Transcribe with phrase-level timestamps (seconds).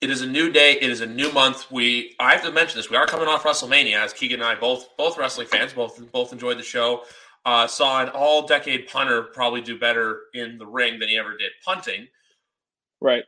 [0.00, 0.72] It is a new day.
[0.72, 1.70] It is a new month.
[1.70, 2.90] We I have to mention this.
[2.90, 6.32] We are coming off WrestleMania, as Keagan and I both both wrestling fans, both both
[6.32, 7.04] enjoyed the show.
[7.46, 11.36] Uh, saw an all decade punter probably do better in the ring than he ever
[11.36, 12.08] did punting.
[13.00, 13.24] Right.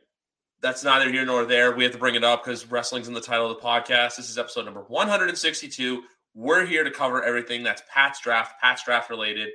[0.61, 1.73] That's neither here nor there.
[1.73, 4.17] We have to bring it up because wrestling's in the title of the podcast.
[4.17, 6.03] This is episode number 162.
[6.35, 9.49] We're here to cover everything that's Pat's draft, Pat's draft related.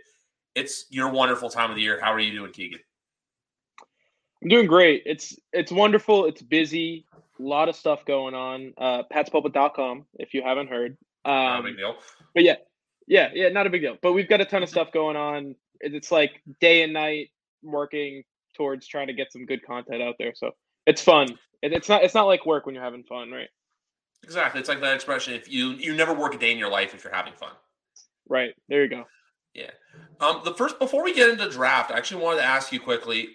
[0.54, 2.00] It's your wonderful time of the year.
[2.00, 2.80] How are you doing, Keagan?
[4.44, 5.02] I'm doing great.
[5.06, 6.26] It's it's wonderful.
[6.26, 7.06] It's busy.
[7.12, 8.74] A lot of stuff going on.
[8.76, 10.98] Uh, patspulpit.com, if you haven't heard.
[11.24, 11.96] Um, Not a big deal.
[12.34, 12.56] But yeah,
[13.06, 13.96] yeah, yeah, not a big deal.
[14.02, 15.56] But we've got a ton of stuff going on.
[15.80, 17.30] It's like day and night
[17.62, 18.22] working
[18.54, 20.32] towards trying to get some good content out there.
[20.34, 20.50] So
[20.86, 21.38] it's fun.
[21.62, 23.48] It, it's not it's not like work when you're having fun, right?
[24.22, 24.60] Exactly.
[24.60, 25.32] It's like that expression.
[25.32, 27.52] If you you never work a day in your life if you're having fun.
[28.28, 28.54] Right.
[28.68, 29.04] There you go.
[29.54, 29.70] Yeah.
[30.20, 33.28] Um, the first before we get into draft, I actually wanted to ask you quickly,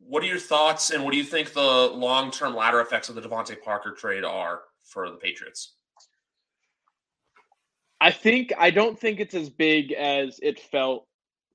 [0.00, 3.14] what are your thoughts and what do you think the long term ladder effects of
[3.14, 5.74] the DeVante Parker trade are for the Patriots?
[8.00, 11.06] I think I don't think it's as big as it felt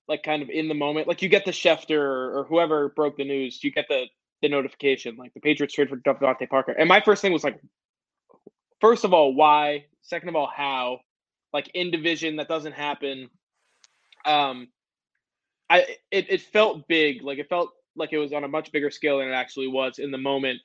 [0.07, 1.07] like kind of in the moment.
[1.07, 4.05] Like you get the Schefter or, whoever broke the news, you get the
[4.41, 6.73] the notification like the Patriots trade for DeVante Parker.
[6.73, 7.59] And my first thing was like
[8.79, 9.85] first of all, why?
[10.03, 10.99] Second of all, how?
[11.51, 13.29] Like in division that doesn't happen.
[14.23, 14.67] Um
[15.67, 18.91] I it, it felt big, like it felt like it was on a much bigger
[18.91, 20.59] scale than it actually was in the moment.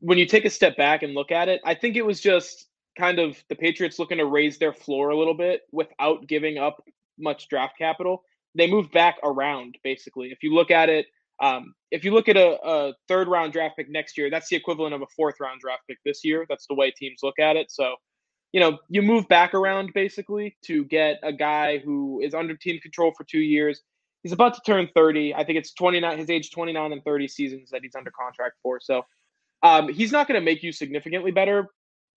[0.00, 2.66] When you take a step back and look at it, I think it was just
[2.98, 6.82] kind of the Patriots looking to raise their floor a little bit without giving up
[7.18, 8.22] much draft capital.
[8.54, 10.28] They moved back around basically.
[10.28, 11.06] If you look at it,
[11.42, 14.56] um, if you look at a, a, third round draft pick next year, that's the
[14.56, 16.46] equivalent of a fourth round draft pick this year.
[16.48, 17.70] That's the way teams look at it.
[17.70, 17.96] So,
[18.52, 22.80] you know, you move back around basically to get a guy who is under team
[22.80, 23.82] control for two years.
[24.22, 25.34] He's about to turn 30.
[25.34, 28.80] I think it's 29, his age 29 and 30 seasons that he's under contract for.
[28.80, 29.02] So
[29.62, 31.68] um, he's not going to make you significantly better,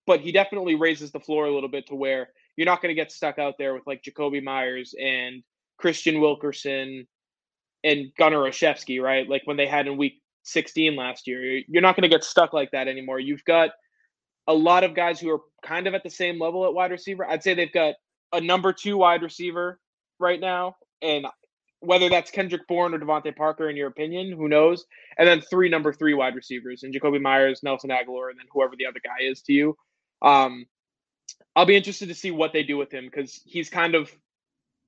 [0.08, 3.00] but he definitely raises the floor a little bit to where you're not going to
[3.00, 5.44] get stuck out there with like Jakobi Meyers and
[5.82, 7.08] Kristian Wilkerson
[7.84, 9.30] and Gunnar Olszewski, right?
[9.30, 11.62] Like when they had in week 16 last year.
[11.68, 13.20] You're not going to get stuck like that anymore.
[13.20, 13.72] You've got
[14.48, 17.26] a lot of guys who are kind of at the same level at wide receiver.
[17.26, 17.96] I'd say they've got
[18.34, 19.80] a number two wide receiver
[20.20, 21.26] right now, and
[21.82, 24.86] whether that's Kendrick Bourne or DeVante Parker, in your opinion, who knows?
[25.18, 28.76] And then three number three wide receivers, and Jakobi Meyers, Nelson Agholor, and then whoever
[28.78, 29.78] the other guy is to you.
[30.22, 30.66] Um,
[31.56, 34.12] I'll be interested to see what they do with him because he's kind of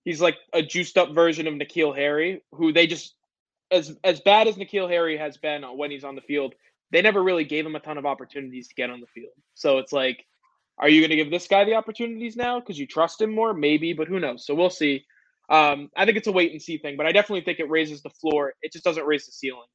[0.03, 3.15] he's like a juiced up version of N'Keal Harry, who they just
[3.71, 6.55] as as bad as N'Keal Harry has been when he's on the field,
[6.91, 9.33] they never really gave him a ton of opportunities to get on the field.
[9.53, 10.25] So it's like,
[10.77, 13.53] are you going to give this guy the opportunities now because you trust him more?
[13.53, 14.45] Maybe, but who knows?
[14.45, 15.05] So we'll see.
[15.51, 18.01] Um, I think it's a wait and see thing, but I definitely think it raises
[18.01, 18.53] the floor.
[18.61, 19.67] It just doesn't raise the ceiling.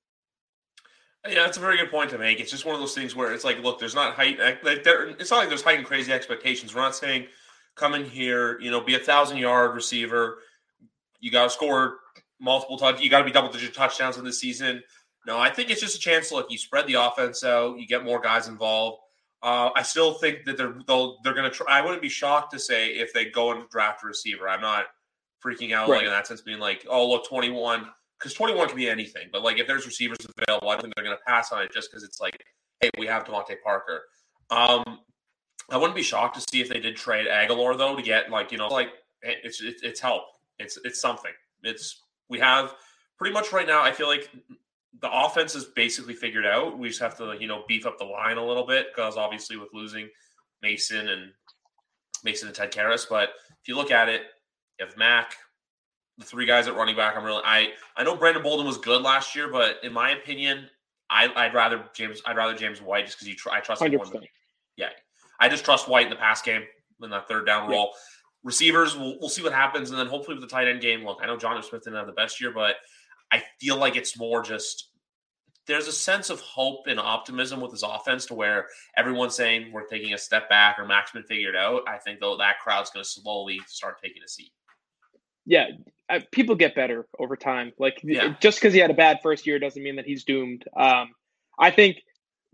[1.28, 2.40] Yeah, that's a very good point to make.
[2.40, 4.38] It's just one of those things where it's like, look, there's not height.
[4.62, 6.74] Like there, it's not like there's height and crazy expectations.
[6.74, 7.26] We're not saying
[7.74, 10.38] come in here, you know, be a thousand yard receiver.
[11.20, 11.98] You got to score
[12.40, 13.02] multiple touch.
[13.02, 14.82] You got to be double digit touchdowns in the season.
[15.26, 16.50] No, I think it's just a chance to look.
[16.50, 17.78] You spread the offense out.
[17.78, 19.02] You get more guys involved.
[19.42, 21.78] Uh, I still think that they're they'll, they're going to try.
[21.78, 24.48] I wouldn't be shocked to say if they go and draft a receiver.
[24.48, 24.86] I'm not
[25.44, 25.98] freaking out right.
[25.98, 27.86] like in that sense, being like, oh look, 21
[28.18, 29.28] because 21 can be anything.
[29.32, 31.72] But like if there's receivers available, I don't think they're going to pass on it
[31.72, 32.42] just because it's like,
[32.80, 34.02] hey, we have DeVante Parker.
[34.50, 35.00] Um,
[35.70, 38.52] I wouldn't be shocked to see if they did trade Agholor though to get like
[38.52, 38.88] you know like
[39.22, 40.22] it's it's, it's help.
[40.58, 41.32] It's it's something.
[41.62, 42.74] It's we have
[43.18, 43.82] pretty much right now.
[43.82, 44.30] I feel like
[45.00, 46.78] the offense is basically figured out.
[46.78, 49.56] We just have to you know beef up the line a little bit because obviously
[49.56, 50.08] with losing
[50.62, 51.32] Mason and
[52.24, 53.06] Mason and Ted Karras.
[53.08, 53.30] But
[53.60, 54.22] if you look at it,
[54.78, 55.34] you have Mack,
[56.18, 57.16] the three guys at running back.
[57.16, 60.68] I'm really I I know Brandon Bolden was good last year, but in my opinion,
[61.10, 63.92] I I'd rather James I'd rather James White just because you tr- I trust him
[63.92, 64.06] more.
[64.76, 64.90] Yeah,
[65.40, 66.62] I just trust White in the pass game
[67.02, 67.76] in that third down yeah.
[67.76, 67.94] role.
[68.44, 71.04] Receivers, we'll, we'll see what happens, and then hopefully with the tight end game.
[71.04, 72.76] Look, I know Jonnu Smith didn't have the best year, but
[73.32, 74.90] I feel like it's more just
[75.66, 79.86] there's a sense of hope and optimism with his offense to where everyone's saying we're
[79.86, 81.82] taking a step back or Max been figured out.
[81.88, 84.52] I think though that crowd's going to slowly start taking a seat.
[85.46, 85.66] Yeah,
[86.08, 87.72] I, people get better over time.
[87.78, 88.34] Like yeah.
[88.40, 90.64] just because he had a bad first year doesn't mean that he's doomed.
[90.76, 91.10] Um,
[91.58, 91.98] I think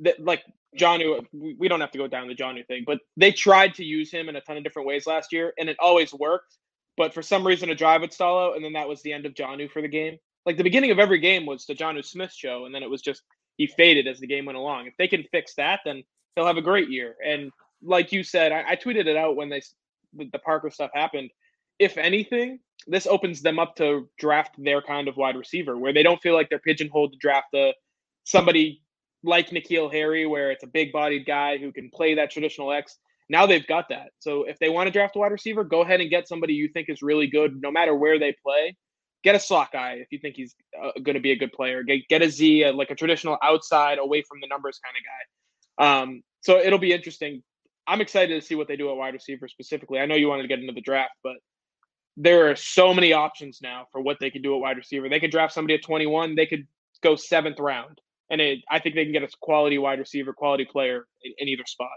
[0.01, 0.43] that like
[0.79, 4.11] Jonnu, we don't have to go down the Jonnu thing, but they tried to use
[4.11, 6.57] him in a ton of different ways last year, and it always worked.
[6.97, 9.27] But for some reason, a drive would stall out, and then that was the end
[9.27, 10.19] of Jonnu for the game.
[10.45, 13.03] Like the beginning of every game was the Jonnu Smith show, and then it was
[13.03, 13.23] just
[13.57, 14.87] he faded as the game went along.
[14.87, 16.03] If they can fix that, then
[16.35, 17.17] he'll have a great year.
[17.25, 17.51] And
[17.83, 19.63] like you said, I, I tweeted it out when they
[20.15, 21.31] the Parker stuff happened.
[21.79, 26.03] If anything, this opens them up to draft their kind of wide receiver, where they
[26.03, 27.73] don't feel like they're pigeonholed to draft a
[28.25, 28.83] somebody
[29.25, 32.99] like N'Keal Harry, where it's a big bodied guy who can play that traditional X.
[33.29, 34.11] Now they've got that.
[34.19, 36.69] So if they want to draft a wide receiver, go ahead and get somebody you
[36.69, 38.77] think is really good, no matter where they play.
[39.23, 41.85] Get a slot guy if you think he's uh, going to be a good player.
[41.85, 45.03] Get get a Z, uh, like a traditional outside, away from the numbers kind of
[45.07, 46.03] guy.
[46.03, 47.43] Um, so it'll be interesting.
[47.87, 50.01] I'm excited to see what they do at wide receiver specifically.
[50.01, 51.37] I know you wanted to get into the draft, but
[52.17, 55.09] there are so many options now for what they could do at wide receiver.
[55.09, 56.35] They could draft somebody at 21.
[56.35, 56.67] They could
[57.03, 58.01] go seventh round
[58.33, 61.49] and it, I think they can get a quality wide receiver, quality player in, in
[61.49, 61.91] either spot.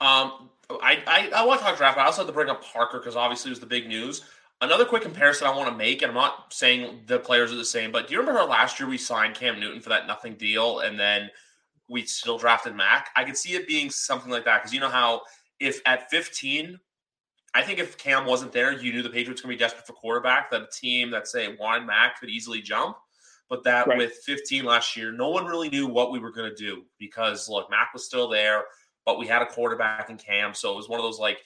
[0.00, 2.64] Um, I, I, I want to talk draft, but I also have to bring up
[2.64, 4.22] Parker because obviously it was the big news.
[4.60, 7.64] Another quick comparison I want to make, and I'm not saying the players are the
[7.64, 10.78] same, but do you remember last year we signed Cam Newton for that nothing deal,
[10.78, 11.30] and then
[11.88, 13.08] we still drafted Mac?
[13.16, 15.22] I could see it being something like that because you know how
[15.58, 16.78] if at 15,
[17.54, 19.86] I think if Cam wasn't there, you knew the Patriots were going to be desperate
[19.86, 20.50] for quarterback.
[20.50, 22.96] That a team that say wanted Mac could easily jump
[23.48, 23.98] but that right.
[23.98, 27.48] with 15 last year, no one really knew what we were going to do because
[27.48, 28.64] look, Mac was still there,
[29.04, 31.38] but we had a quarterback in Cam, so it was one of those like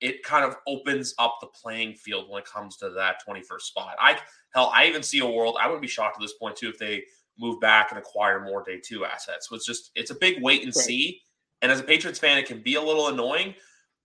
[0.00, 3.96] it kind of opens up the playing field when it comes to that 21st spot.
[3.98, 4.18] I
[4.54, 5.56] hell, I even see a world.
[5.60, 7.04] I wouldn't be shocked at this point too if they
[7.38, 9.48] move back and acquire more day two assets.
[9.48, 10.84] So it's just it's a big wait and right.
[10.84, 11.22] see.
[11.62, 13.54] And as a Patriots fan, it can be a little annoying,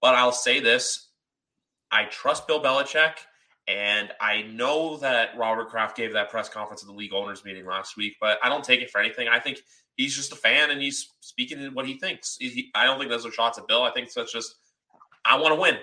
[0.01, 1.11] but I'll say this:
[1.91, 3.13] I trust Bill Belichick.
[3.67, 7.65] And I know that Robert Kraft gave that press conference at the league owners meeting
[7.65, 9.27] last week, but I don't take it for anything.
[9.27, 9.61] I think
[9.97, 12.37] he's just a fan and he's speaking what he thinks.
[12.39, 13.81] He, I don't think those are shots at Bill.
[13.81, 14.55] I think that's just,
[15.25, 15.77] I want to win.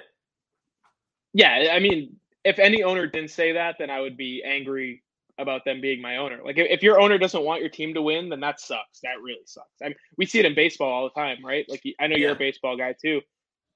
[1.32, 1.70] Yeah.
[1.72, 2.14] I mean,
[2.44, 5.02] if any owner didn't say that, then I would be angry
[5.38, 6.38] about them being my owner.
[6.44, 9.00] Like if your owner doesn't want your team to win, then that sucks.
[9.02, 9.82] That really sucks.
[9.82, 11.64] I mean, we see it in baseball all the time, right?
[11.68, 12.36] Like I know you're yeah.
[12.36, 13.22] a baseball guy too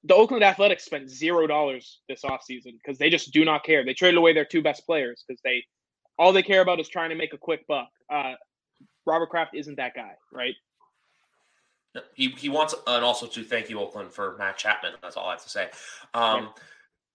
[0.05, 3.85] the Oakland Athletics spent zero dollars this offseason because they just do not care.
[3.85, 5.65] They traded away their two best players because they
[6.19, 7.89] all they care about is trying to make a quick buck.
[8.11, 8.35] Uh,
[9.05, 10.55] Robert Kraft isn't that guy, right?
[12.15, 14.93] He he wants and also to thank you Oakland for Matt Chapman.
[15.03, 15.69] That's all I have to say.
[16.15, 16.49] Um, yeah.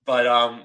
[0.06, 0.64] But um,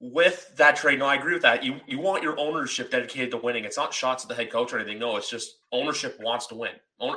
[0.00, 1.62] with that trade, no, I agree with that.
[1.62, 3.64] You you want your ownership dedicated to winning.
[3.64, 4.98] It's not shots at the head coach or anything.
[4.98, 6.72] No, it's just ownership wants to win.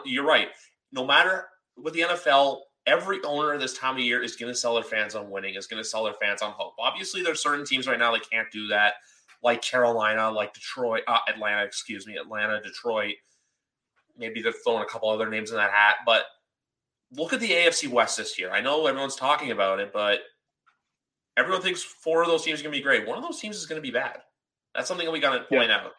[0.06, 0.50] You're right.
[0.92, 1.48] No matter
[1.78, 5.16] with the NFL, every owner this time of year is going to sell their fans
[5.16, 6.74] on winning, is going to sell their fans on hope.
[6.80, 8.96] Obviously, there's certain teams right now that can't do that,
[9.44, 13.16] like Carolina, like Detroit, uh, Atlanta, excuse me, Atlanta, Detroit.
[14.18, 16.26] Maybe they're throwing a couple other names in that hat, but
[17.16, 18.52] look at the AFC West this year.
[18.52, 20.20] I know everyone's talking about it, but
[21.38, 23.08] everyone thinks four of those teams are going to be great.
[23.08, 24.20] One of those teams is going to be bad.
[24.74, 25.78] That's something that we got to point yeah.
[25.78, 25.92] out.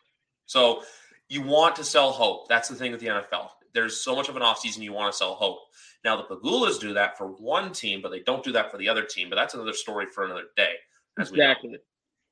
[0.47, 0.83] So
[1.29, 2.49] you want to sell hope.
[2.49, 3.49] That's the thing with the NFL.
[3.77, 5.59] There's so much of an offseason you want to sell hope.
[6.05, 8.89] Now the Pegulas do that for one team, but they don't do that for the
[8.89, 9.29] other team.
[9.29, 10.75] But that's another story for another day.
[11.19, 11.71] exactly.
[11.71, 11.79] We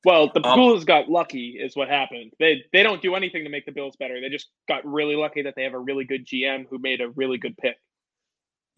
[0.05, 2.33] well, the Pegulas um, got lucky, is what happened.
[2.39, 4.21] They they don't do anything to make the Bills better.
[4.21, 7.09] They just got really lucky that they have a really good GM who made a
[7.11, 7.77] really good pick.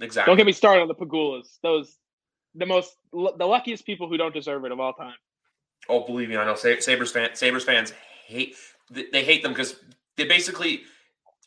[0.01, 0.31] Exactly.
[0.31, 1.59] Don't get me started on the Pegulas.
[1.63, 1.97] Those
[2.55, 5.15] the most the luckiest people who don't deserve it of all time.
[5.89, 6.55] Oh, believe me, I know.
[6.55, 7.93] Sabres fans, Sabres fans
[8.27, 8.57] hate
[8.91, 9.77] they hate them because
[10.17, 10.83] they basically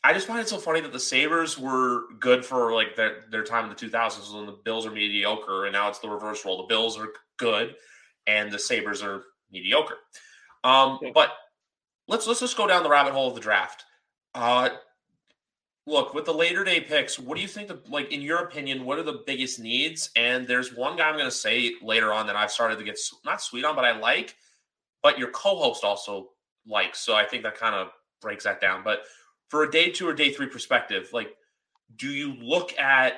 [0.02, 3.44] I just find it so funny that the Sabres were good for like their, their
[3.44, 6.56] time in the 2000s when the Bills are mediocre, and now it's the reverse role.
[6.56, 7.74] The Bills are good,
[8.26, 9.96] and the Sabres are mediocre.
[10.64, 11.10] Um, yeah.
[11.12, 11.32] But
[12.08, 13.84] let's let's just go down the rabbit hole of the draft.
[14.34, 14.70] Uh,
[15.86, 17.68] look, with the later day picks, what do you think?
[17.68, 20.10] The, like in your opinion, what are the biggest needs?
[20.16, 22.98] And there's one guy I'm going to say later on that I've started to get
[23.24, 24.36] not sweet on, but I like,
[25.02, 26.30] but your co-host also
[26.66, 27.00] likes.
[27.00, 27.88] So I think that kind of
[28.22, 28.82] breaks that down.
[28.84, 29.00] But
[29.50, 31.34] for a day two or day three perspective, like,
[31.96, 33.14] do you look at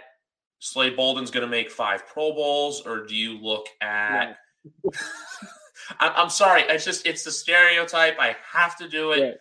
[0.58, 4.36] Slade Bolden's going to make five Pro Bowls, or do you look at?
[4.64, 4.90] Yeah.
[6.00, 8.16] I'm sorry, it's just it's the stereotype.
[8.18, 9.20] I have to do it.
[9.20, 9.34] Right.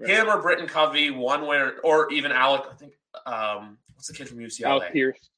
[0.00, 0.10] Right.
[0.10, 2.62] Him or Britton Covey, one where, or even Alec.
[2.70, 2.92] I think
[3.26, 4.66] um, what's the kid from UCLA?
[4.66, 5.30] Alec Pierce.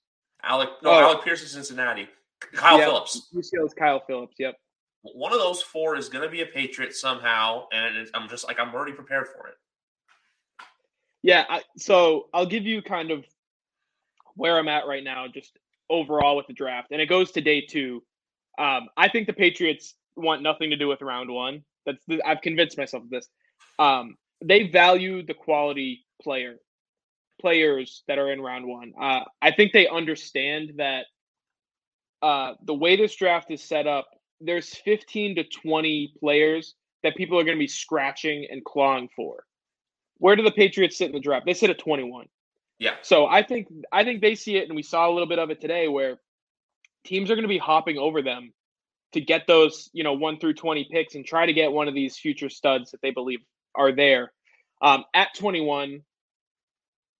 [0.43, 1.01] Alec, no, oh.
[1.01, 2.09] Alec Pierce is Cincinnati.
[2.53, 3.29] Kyle yeah, Phillips.
[3.35, 4.37] UCLA's Kyle Phillips.
[4.39, 4.57] Yep.
[5.03, 8.61] One of those four is going to be a Patriot somehow, and I'm just like
[8.61, 9.55] I'm already prepared for it.
[11.23, 13.25] Yeah, I, so I'll give you kind of
[14.35, 15.59] where I'm at right now, just
[15.91, 18.03] overall with the draft, and it goes to day two.
[18.59, 21.63] Um, I think the Patriots want nothing to do with round one.
[21.87, 23.29] That's the, I've convinced myself of this.
[23.79, 26.57] Um, they value the quality player,
[27.41, 28.93] players that are in round one.
[29.01, 31.07] Uh, I think they understand that
[32.23, 34.09] uh, the way this draft is set up,
[34.41, 39.45] there's 15 to 20 players that people are going to be scratching and clawing for.
[40.21, 41.47] Where do the Patriots sit in the draft?
[41.47, 42.27] They sit at 21.
[42.79, 42.95] Yeah.
[43.03, 45.51] So I think I think they see it, and we saw a little bit of
[45.51, 46.21] it today, where
[47.05, 48.53] teams are going to be hopping over them
[49.13, 51.95] to get those, you know, one through 20 picks and try to get one of
[51.95, 53.41] these future studs that they believe
[53.75, 54.33] are there.
[54.83, 56.01] Um, at 21,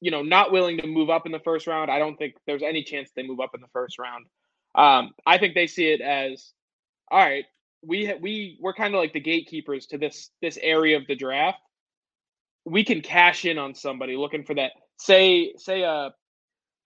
[0.01, 1.91] you know, not willing to move up in the first round.
[1.91, 4.27] I don't think there's any chance they move up in the first round.
[4.75, 6.53] Um, I think they see it as,
[7.11, 7.45] all right,
[7.83, 11.59] we we we're kind of like the gatekeepers to this this area of the draft.
[12.65, 14.73] We can cash in on somebody looking for that.
[14.99, 16.11] Say say a uh,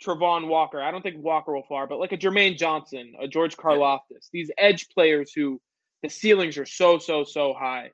[0.04, 0.80] Travon Walker.
[0.80, 4.50] I don't think Walker will far, but like a Jermaine Johnson, a George Karlaftis, these
[4.58, 5.60] edge players who
[6.02, 7.90] the ceilings are so so so high.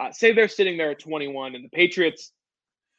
[0.00, 2.32] Uh, say they're sitting there at 21, and the Patriots,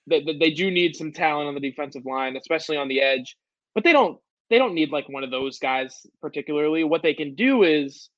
[0.08, 3.36] they, they do need some talent on the defensive line, especially on the edge,
[3.74, 4.18] but they don't
[4.50, 6.84] they don't need like one of those guys particularly.
[6.84, 8.10] What they can do is,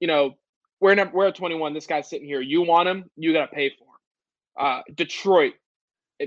[0.00, 0.34] you know,
[0.80, 1.74] we're in, we're at 21.
[1.74, 2.40] This guy's sitting here.
[2.40, 3.93] You want him, you got to pay for him.
[4.58, 5.54] Uh, Detroit,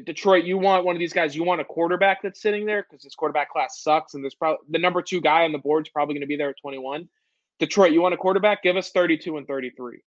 [0.04, 3.04] Detroit, you want one of these guys, you want a quarterback that's sitting there because
[3.04, 5.92] this quarterback class sucks, and there's probably the number two guy on the board is
[5.92, 7.08] probably going to be there at 21.
[7.60, 8.62] Detroit, you want a quarterback?
[8.62, 10.00] Give us 32 and 33.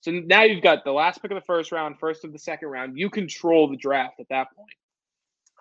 [0.00, 2.68] So now you've got the last pick of the first round, first of the second
[2.68, 2.98] round.
[2.98, 4.70] You control the draft at that point.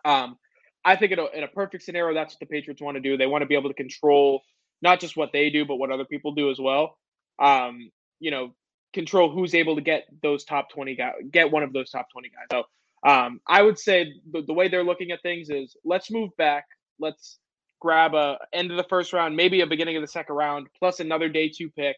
[0.05, 0.37] Um,
[0.85, 3.17] I think in a, in a perfect scenario, that's what the Patriots want to do.
[3.17, 4.43] They want to be able to control
[4.81, 6.97] not just what they do, but what other people do as well.
[7.39, 7.89] Um,
[8.19, 8.53] you know,
[8.93, 12.29] control who's able to get those top 20 guys, get one of those top 20
[12.29, 12.47] guys.
[12.51, 16.29] So um, I would say the, the way they're looking at things is let's move
[16.37, 16.65] back.
[16.99, 17.39] Let's
[17.81, 20.99] grab a end of the first round, maybe a beginning of the second round, plus
[20.99, 21.97] another day two pick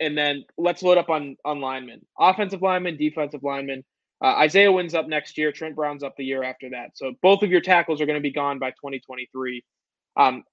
[0.00, 3.84] and then let's load up on on linemen, offensive linemen, defensive linemen.
[4.22, 5.52] Uh, Isaiah Wynn's up next year.
[5.52, 6.96] Trent Brown's up the year after that.
[6.96, 9.62] So both of your tackles are going to be gone by 2023.
[10.16, 10.44] Um,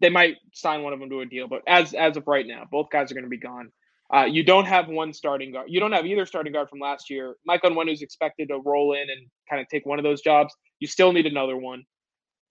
[0.00, 2.66] they might sign one of them to a deal, but as as of right now,
[2.70, 3.70] both guys are going to be gone.
[4.14, 5.66] Uh, you don't have one starting guard.
[5.70, 7.36] You don't have either starting guard from last year.
[7.46, 10.54] Mike Onwenu who's expected to roll in and kind of take one of those jobs.
[10.80, 11.84] You still need another one.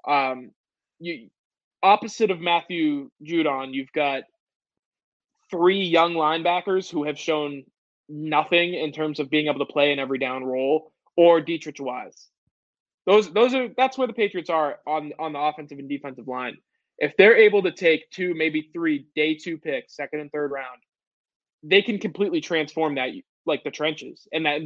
[0.08, 0.52] Um,
[1.00, 1.30] you
[1.84, 4.24] opposite of Matthew Judon, you've got
[5.52, 7.64] three young linebackers who have shown
[8.10, 12.28] nothing in terms of being able to play an every down role, or Deatrich Wise.
[13.06, 16.58] Those those are that's where the Patriots are on on the offensive and defensive line.
[16.98, 20.80] If they're able to take two, maybe three day two picks, second and third round,
[21.64, 23.10] they can completely transform that
[23.46, 24.28] like the trenches.
[24.32, 24.62] And that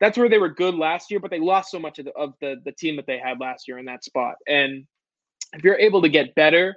[0.00, 2.34] that's where they were good last year, but they lost so much of the of
[2.40, 4.36] the, the team that they had last year in that spot.
[4.46, 4.86] And
[5.52, 6.76] if you're able to get better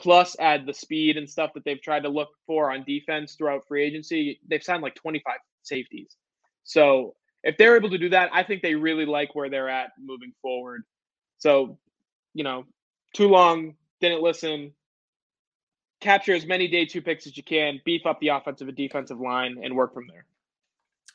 [0.00, 3.66] plus add the speed and stuff that they've tried to look for on defense throughout
[3.68, 4.40] free agency.
[4.48, 6.16] They've signed like 25 safeties.
[6.64, 9.90] So if they're able to do that, I think they really like where they're at
[10.00, 10.82] moving forward.
[11.38, 11.78] So,
[12.34, 12.64] you know,
[13.14, 14.72] too long, didn't listen.
[16.00, 19.20] Capture as many day two picks as you can, beef up the offensive and defensive
[19.20, 20.24] line, and work from there.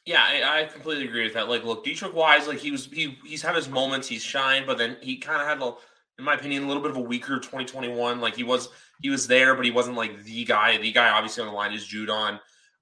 [0.06, 1.50] Yeah, I, I completely agree with that.
[1.50, 4.78] Like, look, Deatrich Wise, like he was, he he's had his moments, he's shined, but
[4.78, 5.74] then he kind of had a
[6.18, 8.22] in my opinion, a little bit of a weaker 2021.
[8.22, 8.70] Like he was,
[9.02, 10.78] he was there, but he wasn't like the guy.
[10.78, 12.40] The guy obviously on the line is Judon.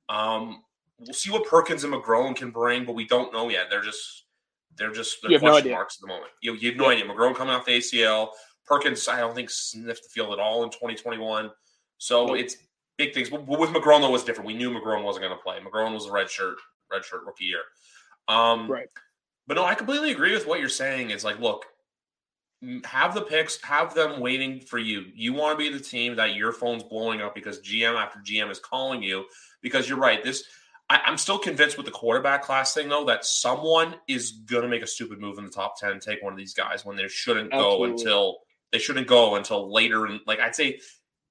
[0.10, 0.62] Um,
[1.00, 3.68] we'll see what Perkins and McGrone can bring, but we don't know yet.
[3.70, 4.26] They're just,
[4.78, 6.32] they're just they're question no marks at the moment.
[6.42, 6.98] You, you have no yeah.
[6.98, 7.06] idea.
[7.06, 8.30] McGrone coming off the ACL.
[8.66, 11.50] Perkins, I don't think sniffed the field at all in 2021.
[12.04, 12.58] So it's
[12.98, 13.30] big things.
[13.30, 14.46] But with McGrone, though, was different.
[14.46, 15.58] We knew McGrone wasn't going to play.
[15.60, 16.58] McGrone was a red shirt,
[16.92, 17.62] red shirt rookie year.
[18.28, 18.90] Um, right.
[19.48, 21.12] But no, I completely agree with what you're saying.
[21.12, 21.66] It's like, look,
[22.84, 25.06] have the picks, have them waiting for you.
[25.16, 28.52] You want to be the team that your phone's blowing up because GM after GM
[28.52, 29.24] is calling you.
[29.62, 30.22] Because you're right.
[30.22, 30.44] This
[30.90, 34.82] I, am still convinced with the quarterback class thing though that someone is gonna make
[34.82, 37.08] a stupid move in the top ten and take one of these guys when they
[37.08, 37.88] shouldn't Absolutely.
[37.88, 38.38] go until
[38.74, 40.06] they shouldn't go until later.
[40.06, 40.80] And like I'd say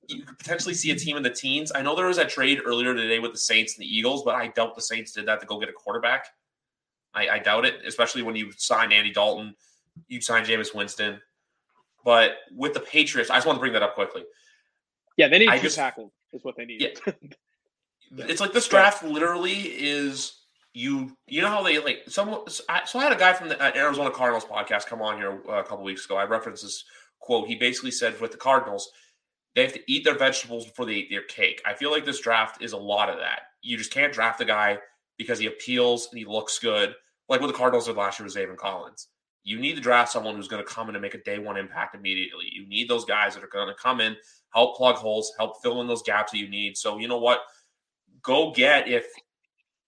[0.09, 1.73] you could potentially see a team in the teens.
[1.75, 4.35] I know there was a trade earlier today with the Saints and the Eagles, but
[4.35, 6.27] I doubt the Saints did that to go get a quarterback.
[7.15, 9.55] I, I doubt it, especially when you signed Andy Dalton
[10.09, 11.21] you sign Jameis Winston.
[12.05, 14.25] But with the Patriots, I just want to bring that up quickly.
[15.17, 16.81] Yeah, they need I two just, tackles is what they need.
[16.81, 17.13] Yeah.
[18.19, 20.39] it's like this draft literally is
[20.75, 23.73] you you know how they like some so I had a guy from the uh,
[23.77, 26.17] Arizona Cardinals podcast come on here uh, a couple weeks ago.
[26.17, 26.85] I referenced this
[27.21, 27.47] quote.
[27.47, 28.91] He basically said with the Cardinals,
[29.55, 31.61] they have to eat their vegetables before they eat their cake.
[31.67, 33.41] I feel like this draft is a lot of that.
[33.61, 34.79] You just can't draft a guy
[35.19, 36.95] because he appeals and he looks good,
[37.29, 39.09] like what the Cardinals did last year with Zaven Collins.
[39.45, 41.57] You need to draft someone who's going to come in and make a day one
[41.57, 42.47] impact immediately.
[42.51, 44.17] You need those guys that are going to come in,
[44.55, 46.77] help plug holes, help fill in those gaps that you need.
[46.77, 47.41] So you know what?
[48.23, 49.05] Go get if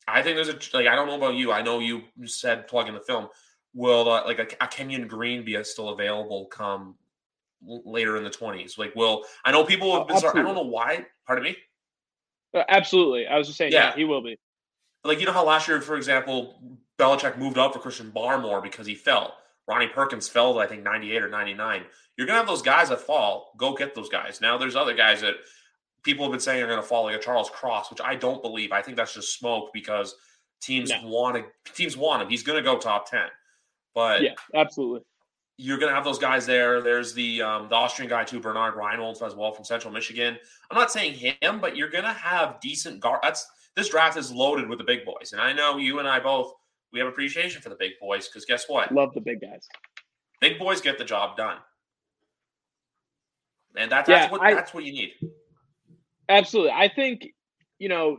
[0.09, 1.53] I think there's a like I don't know about you.
[1.53, 3.29] I know you said plug in the film.
[3.73, 6.97] will uh, like a, a Kenyon Green be a, still available come
[7.67, 8.79] later in the 20s?
[8.79, 11.07] Like, will I know people have been, I don't know why.
[11.27, 11.57] Pardon me.
[12.55, 13.89] Uh, absolutely, I was just saying, yeah.
[13.89, 14.39] yeah, he will be.
[15.05, 16.61] Like you know how last year, for example,
[16.99, 19.35] Belichick moved up for Christian Barmore because he fell.
[19.67, 21.83] Ronnie Perkins fell, I think, 98 or 99.
[22.17, 23.53] You're going to have those guys that fall.
[23.57, 24.41] Go get those guys.
[24.41, 25.35] Now, there's other guys that
[26.03, 28.43] people have been saying are going to fall, like a Charles Cross, which I don't
[28.43, 28.73] believe.
[28.73, 30.15] I think that's just smoke because
[30.61, 31.01] teams no.
[31.05, 32.29] want to, teams want him.
[32.29, 33.23] He's going to go top 10.
[33.95, 35.01] But yeah, absolutely.
[35.57, 36.81] You're going to have those guys there.
[36.83, 40.37] There's the um, the Austrian guy too, Bernard Reinholds as well from Central Michigan.
[40.71, 43.21] I'm not saying him, but you're going to have decent guard.
[43.23, 43.47] That's
[43.77, 46.53] this draft is loaded with the big boys, and I know you and I both
[46.93, 48.93] we have appreciation for the big boys because guess what?
[48.93, 49.69] Love the big guys.
[50.41, 51.59] Big boys get the job done,
[53.77, 55.13] and that's, yeah, what I, that's what you need.
[56.29, 57.27] Absolutely, I think
[57.79, 58.19] you know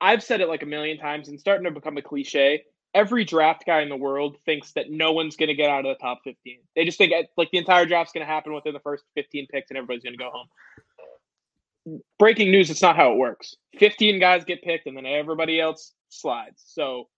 [0.00, 2.64] I've said it like a million times and starting to become a cliche.
[2.94, 5.96] Every draft guy in the world thinks that no one's going to get out of
[5.96, 6.58] the top 15.
[6.74, 9.70] They just think like the entire draft's going to happen within the first 15 picks
[9.70, 12.00] and everybody's going to go home.
[12.18, 13.54] Breaking news, it's not how it works.
[13.78, 16.62] 15 guys get picked and then everybody else slides.
[16.66, 17.08] So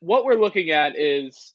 [0.00, 1.54] what we're looking at is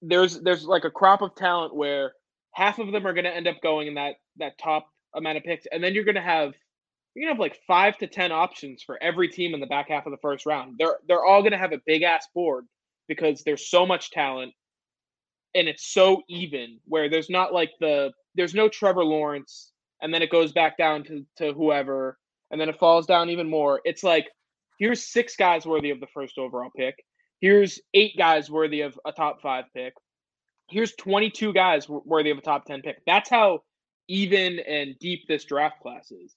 [0.00, 2.12] there's there's like a crop of talent where
[2.52, 5.44] half of them are going to end up going in that that top amount of
[5.44, 6.54] picks, and then you're going to have
[7.14, 10.06] you're to have like five to ten options for every team in the back half
[10.06, 10.76] of the first round.
[10.78, 12.66] They're they're all to have a big ass board
[13.08, 14.52] because there's so much talent,
[15.54, 20.22] and it's so even where there's not like the there's no Trevor Lawrence, and then
[20.22, 22.18] it goes back down to to whoever,
[22.50, 23.80] and then it falls down even more.
[23.84, 24.26] It's like
[24.78, 26.96] here's six guys worthy of the first overall pick
[27.44, 29.92] Here's eight guys worthy of a top five pick.
[30.70, 32.96] Here's 22 guys worthy of a top 10 pick.
[33.06, 33.60] That's how
[34.08, 36.34] even and deep this draft class is.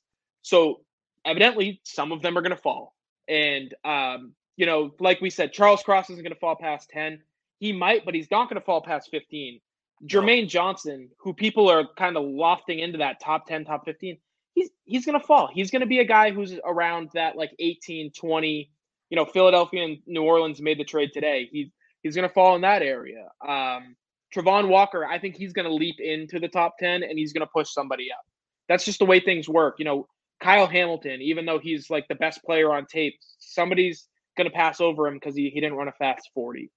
[0.48, 0.80] So
[1.26, 2.96] evidently, some of them are going to fall.
[3.28, 7.22] And, um, you know, like we said, Charles Cross isn't going to fall past 10.
[7.60, 9.60] He might, but he's not going to fall past 15.
[10.06, 14.18] Jermaine Johnson, who people are kind of lofting into that top 10, top 15,
[14.54, 15.50] he's he's going to fall.
[15.52, 18.72] He's going to be a guy who's around that like 18, 20,
[19.10, 21.50] you know, Philadelphia and New Orleans made the trade today.
[21.52, 21.68] He's
[22.04, 23.28] he's going to fall in that area.
[23.46, 23.98] Um,
[24.34, 27.46] Travon Walker, I think he's going to leap into the top ten and he's going
[27.46, 28.26] to push somebody up.
[28.70, 29.76] That's just the way things work.
[29.80, 30.08] You know,
[30.40, 34.80] Kyle Hamilton, even though he's like the best player on tape, somebody's going to pass
[34.80, 36.70] over him because he, he didn't run a fast 40.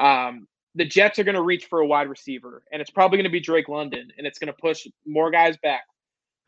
[0.00, 3.24] Um, the Jets are going to reach for a wide receiver, and it's probably going
[3.24, 5.82] to be Drake London, and it's going to push more guys back.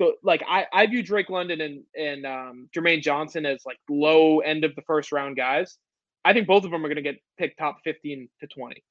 [0.01, 4.41] So like I, I view Drake London and and um, Jermaine Johnson as like low
[4.41, 5.79] end of the first round guys.
[6.25, 8.83] I think both of them are going to get picked top fifteen to twenty.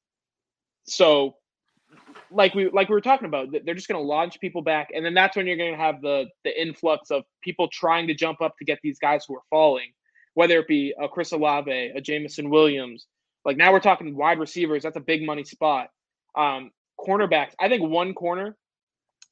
[0.85, 1.35] So,
[2.31, 5.05] like we like we were talking about, they're just going to launch people back, and
[5.05, 8.41] then that's when you're going to have the the influx of people trying to jump
[8.41, 9.91] up to get these guys who are falling,
[10.33, 13.07] whether it be a Chris Olave, a Jameson Williams.
[13.45, 14.83] Like now we're talking wide receivers.
[14.83, 15.89] That's a big money spot.
[16.35, 17.51] Um, cornerbacks.
[17.59, 18.55] I think one corner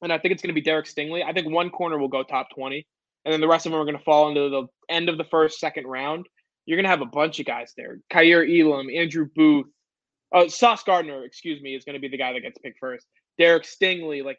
[0.02, 1.24] and I think it's going to be Derek Stingley.
[1.24, 2.86] I think one corner will go top 20,
[3.24, 5.24] and then the rest of them are going to fall into the end of the
[5.24, 6.26] first, second round.
[6.66, 7.98] You're going to have a bunch of guys there.
[8.12, 9.66] Kaiir Elam, Andrew Booth,
[10.34, 13.06] uh, Sauce Gardner, excuse me, is going to be the guy that gets picked first.
[13.38, 14.38] Derek Stingley, like,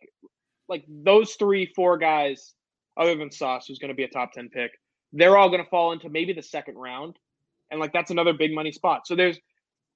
[0.67, 2.53] like those three, four guys,
[2.97, 4.71] other than Sauce, who's going to be a top 10 pick,
[5.11, 7.17] they're all going to fall into maybe the second round.
[7.71, 9.07] And like, that's another big money spot.
[9.07, 9.39] So there's,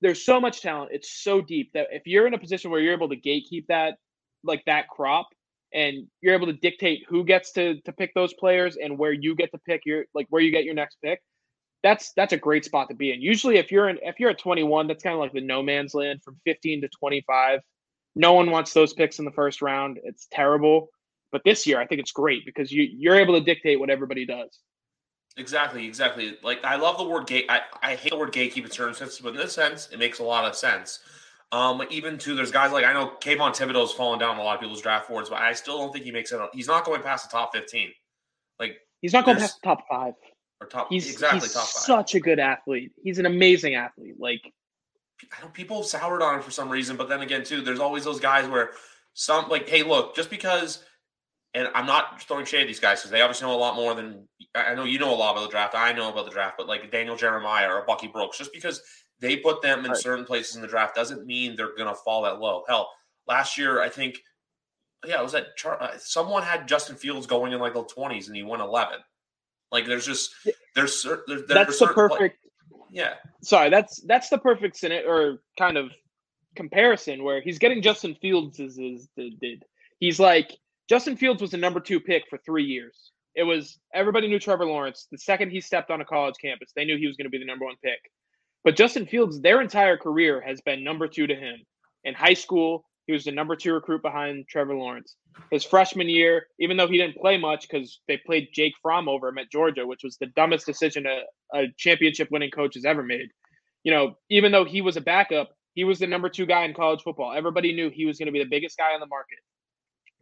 [0.02, 0.92] there's so much talent.
[0.94, 3.96] It's so deep that if you're in a position where you're able to gatekeep that,
[4.44, 5.28] like that crop,
[5.74, 9.36] and you're able to dictate who gets to to pick those players and where you
[9.36, 11.22] get to pick your like where you get your next pick
[11.88, 13.22] that's that's a great spot to be in.
[13.22, 15.94] Usually if you're in if you're at 21 that's kind of like the no man's
[15.94, 17.62] land from 15 to 25
[18.16, 20.00] no one wants those picks in the first round.
[20.04, 20.90] It's terrible.
[21.32, 24.26] But this year i think it's great because you you're able to dictate what everybody
[24.26, 24.60] does.
[25.38, 26.38] Exactly exactly.
[26.44, 29.20] Like i love the word gate i, I hate the word gatekeep in certain sense
[29.20, 31.00] but in this sense it makes a lot of sense.
[31.54, 34.62] Um, even too, there's guys like I know Kayvon Thibodeaux's fallen down a lot of
[34.62, 36.42] people's draft boards, but I still don't think he makes it.
[36.54, 37.90] He's not going past the top 15.
[38.60, 40.14] Like he's not going past the top five.
[40.60, 41.84] Or top he's, exactly he's top five.
[41.84, 42.92] Such a good athlete.
[43.04, 44.16] He's an amazing athlete.
[44.20, 44.54] Like
[45.38, 47.80] I know people have soured on him for some reason, but then again, too, there's
[47.80, 48.72] always those guys where
[49.14, 50.84] some like, hey, look, just because,
[51.54, 53.96] and I'm not throwing shade at these guys because they obviously know a lot more
[53.96, 54.84] than I know.
[54.84, 55.76] You know a lot about the draft.
[55.76, 58.82] I know about the draft, but like Daniel Jeremiah or Bucky Brooks, just because
[59.20, 60.00] they put them in right.
[60.00, 62.64] certain places in the draft doesn't mean they're going to fall that low.
[62.68, 62.90] Hell,
[63.28, 64.20] last year I think,
[65.06, 65.82] yeah, it was that chart.
[65.82, 69.00] Uh, someone had Justin Fields going in like the twenties and he won eleven.
[69.72, 70.34] Like there's just
[70.76, 72.38] there's there, that's the perfect.
[72.90, 73.16] yeah.
[73.44, 75.92] Sorry, that's that's the perfect or kind of
[76.56, 79.64] comparison where he's getting Justin Fields is, is did.
[80.00, 80.56] He's like
[80.90, 83.12] Justin Fields was the number two pick for three years.
[83.36, 85.08] It was everybody knew Trevor Lawrence.
[85.12, 87.38] The second he stepped on a college campus, they knew he was going to be
[87.38, 88.00] the number one pick.
[88.64, 91.58] But Justin Fields, their entire career has been number two to him.
[92.04, 95.16] In high school, he was the number two recruit behind Trevor Lawrence.
[95.50, 99.30] His freshman year, even though he didn't play much because they played Jake Fromm over
[99.30, 101.22] him at Georgia, which was the dumbest decision a,
[101.58, 103.30] a championship winning coach has ever made.
[103.84, 106.74] You know, even though he was a backup, he was the number two guy in
[106.74, 107.34] college football.
[107.34, 109.40] Everybody knew he was going to be the biggest guy on the market.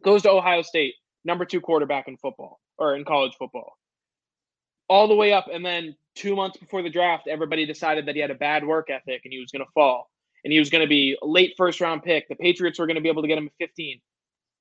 [0.04, 0.94] Goes to Ohio State,
[1.24, 3.72] number two quarterback in football or in college football.
[4.88, 5.46] All the way up.
[5.52, 8.90] And then two months before the draft, everybody decided that he had a bad work
[8.90, 10.08] ethic and he was going to fall
[10.46, 12.28] and he was going to be a late first round pick.
[12.28, 14.00] The Patriots were going to be able to get him at 15.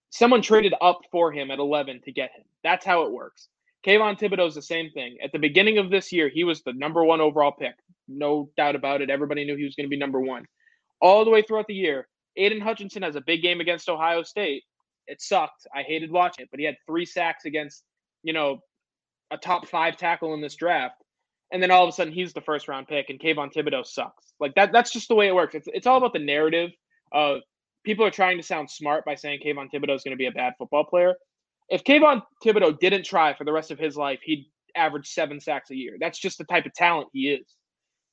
[0.10, 2.44] Someone traded up for him at 11 to get him.
[2.64, 3.50] That's how it works.
[3.86, 5.18] Kayvon is the same thing.
[5.24, 7.76] At the beginning of this year, he was the number one overall pick.
[8.08, 9.12] No doubt about it.
[9.12, 10.48] Everybody knew he was going to be number one.
[11.02, 14.64] All the way throughout the year, Aidan Hutchinson has a big game against Ohio State.
[15.06, 15.68] It sucked.
[15.76, 17.84] I hated watching it, but he had three sacks against,
[18.24, 18.58] you know,
[19.30, 20.96] a top five tackle in this draft
[21.52, 24.34] and then all of a sudden he's the first round pick, and Kayvon Thibodeaux sucks.
[24.40, 24.72] Like that.
[24.72, 25.56] That's just the way it works.
[25.56, 26.72] It's it's all about the narrative.
[27.12, 27.42] Of
[27.84, 30.32] people are trying to sound smart by saying Kayvon Thibodeaux is going to be a
[30.32, 31.14] bad football player.
[31.70, 35.72] If Kayvon Thibodeaux didn't try for the rest of his life, he'd average seven sacks
[35.72, 35.98] a year.
[36.00, 37.46] That's just the type of talent he is.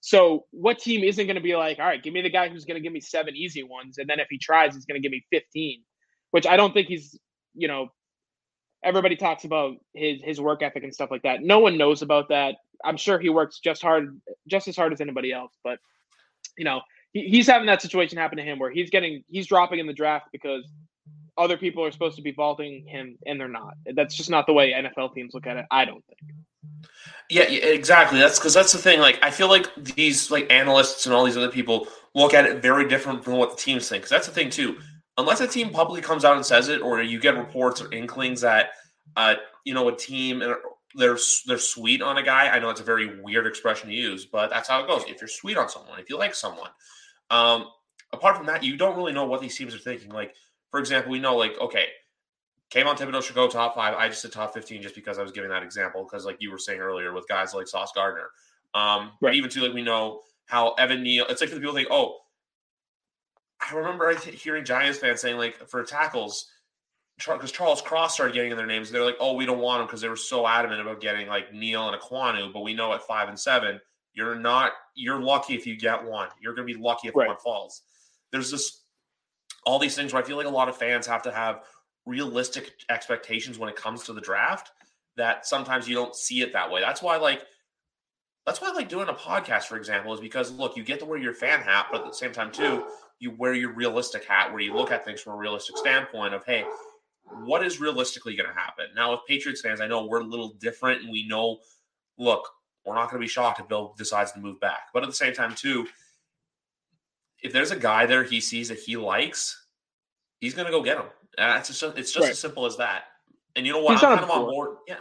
[0.00, 2.64] So, what team isn't going to be like, all right, give me the guy who's
[2.64, 5.02] going to give me seven easy ones, and then if he tries, he's going to
[5.02, 5.82] give me fifteen,
[6.32, 7.18] which I don't think he's,
[7.54, 7.88] you know,
[8.84, 11.42] everybody talks about his his work ethic and stuff like that.
[11.42, 12.56] No one knows about that.
[12.84, 15.52] I'm sure he works just hard, just as hard as anybody else.
[15.62, 15.78] But
[16.56, 16.80] you know,
[17.12, 19.92] he, he's having that situation happen to him where he's getting he's dropping in the
[19.92, 20.64] draft because
[21.38, 23.74] other people are supposed to be vaulting him and they're not.
[23.94, 25.66] That's just not the way NFL teams look at it.
[25.70, 26.20] I don't think.
[27.30, 28.18] Yeah, exactly.
[28.18, 29.00] That's because that's the thing.
[29.00, 32.60] Like, I feel like these like analysts and all these other people look at it
[32.60, 34.02] very different from what the teams think.
[34.02, 34.76] Because that's the thing too
[35.18, 38.40] unless a team publicly comes out and says it, or you get reports or inklings
[38.40, 38.70] that
[39.16, 40.42] uh, you know a team
[40.94, 42.48] they're they're sweet on a guy.
[42.48, 45.04] I know it's a very weird expression to use, but that's how it goes.
[45.08, 46.70] If you're sweet on someone, if you like someone,
[47.30, 47.66] um,
[48.12, 50.10] apart from that, you don't really know what these teams are thinking.
[50.10, 50.34] Like,
[50.70, 51.86] for example, we know like okay,
[52.70, 53.94] Kayvon Thibodeaux should go top five.
[53.94, 56.50] I just said top fifteen just because I was giving that example because like you
[56.50, 58.30] were saying earlier with guys like Sauce Gardner,
[58.74, 59.34] um, right.
[59.34, 61.26] even too like we know how Evan Neal.
[61.28, 62.18] It's like the people think, oh,
[63.60, 66.48] I remember hearing Giants fans saying like for tackles,
[67.26, 68.90] because Charles Cross started getting in their names.
[68.90, 71.52] They're like, oh, we don't want them because they were so adamant about getting like
[71.52, 72.52] Neal and Ekwonu.
[72.52, 73.80] But we know at five and seven,
[74.14, 74.72] you're not.
[74.94, 76.28] You're lucky if you get one.
[76.40, 77.28] You're going to be lucky if right.
[77.28, 77.82] one falls.
[78.30, 78.82] There's this
[79.64, 81.60] all these things where I feel like a lot of fans have to have
[82.04, 84.72] realistic expectations when it comes to the draft.
[85.16, 86.80] That sometimes you don't see it that way.
[86.80, 87.46] That's why like
[88.46, 91.04] that's why I like doing a podcast, for example, is because look, you get to
[91.04, 92.84] wear your fan hat, but at the same time, too,
[93.18, 96.44] you wear your realistic hat where you look at things from a realistic standpoint of,
[96.44, 96.64] hey,
[97.44, 98.86] what is realistically going to happen?
[98.94, 101.58] Now, with Patriots fans, I know we're a little different and we know,
[102.18, 102.48] look,
[102.84, 104.88] we're not going to be shocked if Bill decides to move back.
[104.92, 105.86] But at the same time, too,
[107.42, 109.66] if there's a guy there he sees that he likes,
[110.40, 111.06] he's going to go get him.
[111.38, 112.30] Uh, it's just, it's just right.
[112.30, 113.04] as simple as that.
[113.56, 113.94] And you know what?
[113.94, 114.76] He's I'm kind of on board.
[114.86, 114.96] Yeah.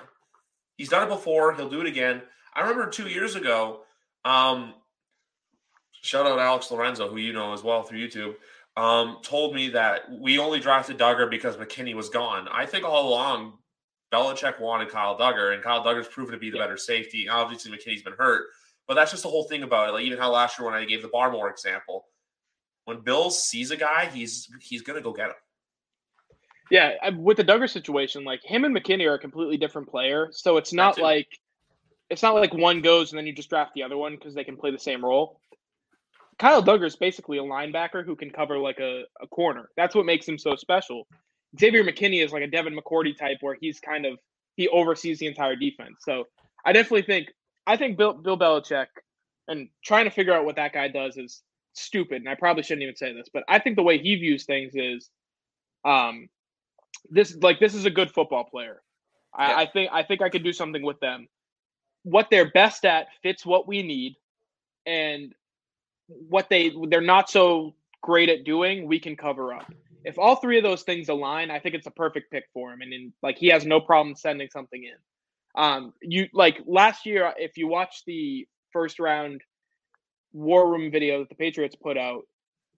[0.78, 1.54] He's done it before.
[1.54, 2.22] He'll do it again.
[2.54, 3.82] I remember two years ago,
[4.26, 4.74] um,
[6.02, 8.36] shout out Alex Lorenzo, who you know as well through YouTube,
[8.78, 12.48] um, told me that we only drafted Dugger because McKinney was gone.
[12.52, 13.54] I think all along
[14.12, 17.28] Belichick wanted Kyle Dugger, and Kyle Dugger's proven to be the better safety.
[17.30, 18.48] Obviously, McKinney's been hurt,
[18.88, 19.92] but that's just the whole thing about it.
[19.94, 22.06] Like even how last year when I gave the Barmore example,
[22.86, 25.36] when Bill sees a guy, he's he's gonna go get him.
[26.70, 30.58] Yeah, with the Dugger situation, like him and McKinney are a completely different player, so
[30.58, 31.28] it's not like
[32.10, 34.44] it's not like one goes and then you just draft the other one because they
[34.44, 35.40] can play the same role.
[36.40, 39.70] Kyle Dugger is basically a linebacker who can cover like a, a corner.
[39.78, 41.08] That's what makes him so special.
[41.60, 44.18] Xavier McKinney is like a Devin McCourty type where he's kind of
[44.56, 45.98] he oversees the entire defense.
[46.02, 46.26] So
[46.66, 47.28] I definitely think
[47.68, 48.88] I think Bill Bill Belichick
[49.48, 51.42] and trying to figure out what that guy does is
[51.74, 52.18] stupid.
[52.18, 54.74] And I probably shouldn't even say this, but I think the way he views things
[54.76, 55.10] is
[55.84, 56.30] um
[57.10, 58.82] this like this is a good football player.
[59.34, 59.58] I, yeah.
[59.58, 61.28] I think I think I could do something with them.
[62.04, 64.16] What they're best at fits what we need,
[64.86, 65.34] and
[66.30, 69.72] what they they're not so great at doing, we can cover up.
[70.04, 72.82] If all three of those things align, I think it's a perfect pick for him.
[72.82, 75.62] And in, like he has no problem sending something in.
[75.62, 79.42] Um, you like last year, if you watch the first round
[80.34, 82.24] war room video that the Patriots put out,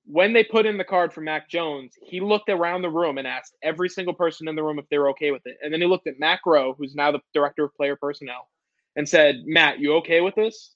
[0.06, 3.28] when they put in the card for Mac Jones, he looked around the room and
[3.28, 5.58] asked every single person in the room if they were okay with it.
[5.62, 8.50] And then he looked at Matt Groh, who's now the director of player personnel,
[8.96, 10.76] and said, Matt, you okay with this?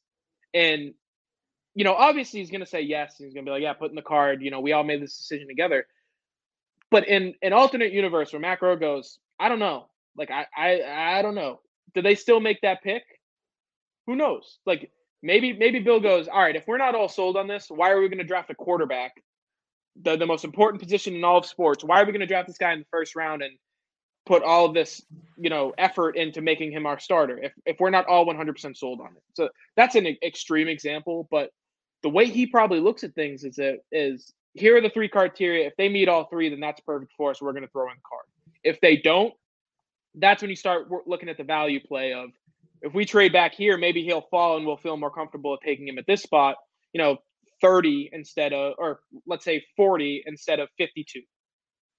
[0.53, 0.93] And
[1.77, 3.17] you know, obviously he's going to say yes.
[3.19, 4.41] He's going to be like, yeah, put in the card.
[4.41, 5.85] You know, we all made this decision together.
[6.89, 9.85] But in an alternate universe where Matt Groh goes, I don't know.
[10.17, 11.59] Like, I, I, I don't know.
[11.93, 13.03] Do they still make that pick?
[14.07, 14.57] Who knows?
[14.65, 14.89] Like,
[15.21, 18.01] maybe maybe Bill goes, all right, if we're not all sold on this, why are
[18.01, 19.11] we going to draft a quarterback,
[20.01, 21.83] the the most important position in all of sports?
[21.83, 23.55] Why are we going to draft this guy in the first round and
[24.25, 25.05] put all of this,
[25.37, 28.99] you know, effort into making him our starter if if we're not all 100% sold
[28.99, 29.23] on it?
[29.35, 31.51] So that's an extreme example, but
[32.03, 35.67] the way he probably looks at things is that is here are the three criteria.
[35.67, 37.41] If they meet all three, then that's perfect for us.
[37.41, 38.25] We're going to throw in card.
[38.63, 39.33] If they don't,
[40.15, 42.29] that's when you start looking at the value play of
[42.81, 45.97] if we trade back here, maybe he'll fall and we'll feel more comfortable taking him
[45.97, 46.57] at this spot,
[46.93, 47.17] you know,
[47.61, 51.21] 30 instead of, or let's say 40 instead of 52,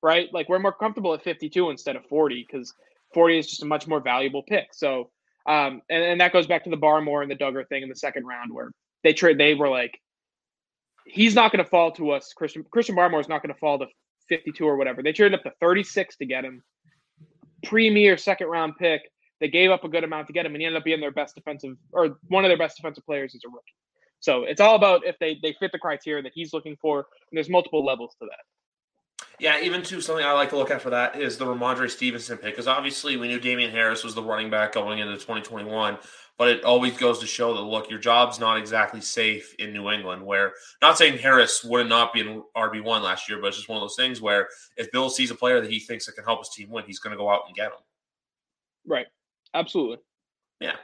[0.03, 0.29] right?
[0.33, 2.73] Like we're more comfortable at 52 instead of 40 because
[3.15, 4.69] 40 is just a much more valuable pick.
[4.73, 5.11] So,
[5.47, 7.97] um, and, and that goes back to the Barmore and the Dugger thing in the
[7.97, 8.71] second round where
[9.05, 10.01] they trade, they were like,
[11.07, 12.33] he's not going to fall to us.
[12.35, 13.87] Christian, Christian Barmore is not going to fall to
[14.29, 15.03] 52 or whatever.
[15.03, 16.63] They traded up to 36 to get him.
[17.65, 19.03] Premier second round pick
[19.41, 21.13] they gave up a good amount to get him, and he ended up being their
[21.13, 23.75] best defensive or one of their best defensive players as a rookie.
[24.21, 27.37] So it's all about if they they fit the criteria that he's looking for, and
[27.37, 28.41] there's multiple levels to that.
[29.41, 32.39] Yeah, even too something I like to look at for that is the Rhamondre Stevenson
[32.39, 35.97] pick because obviously we knew Damien Harris was the running back going into 2021,
[36.37, 39.91] but it always goes to show that look, your job's not exactly safe in New
[39.91, 40.27] England.
[40.27, 43.69] Where not saying Harris would not be in RB one last year, but it's just
[43.69, 46.25] one of those things where if Bill sees a player that he thinks that can
[46.25, 47.79] help his team win, he's going to go out and get him.
[48.87, 49.07] Right.
[49.55, 49.99] Absolutely.
[50.61, 50.77] Yeah.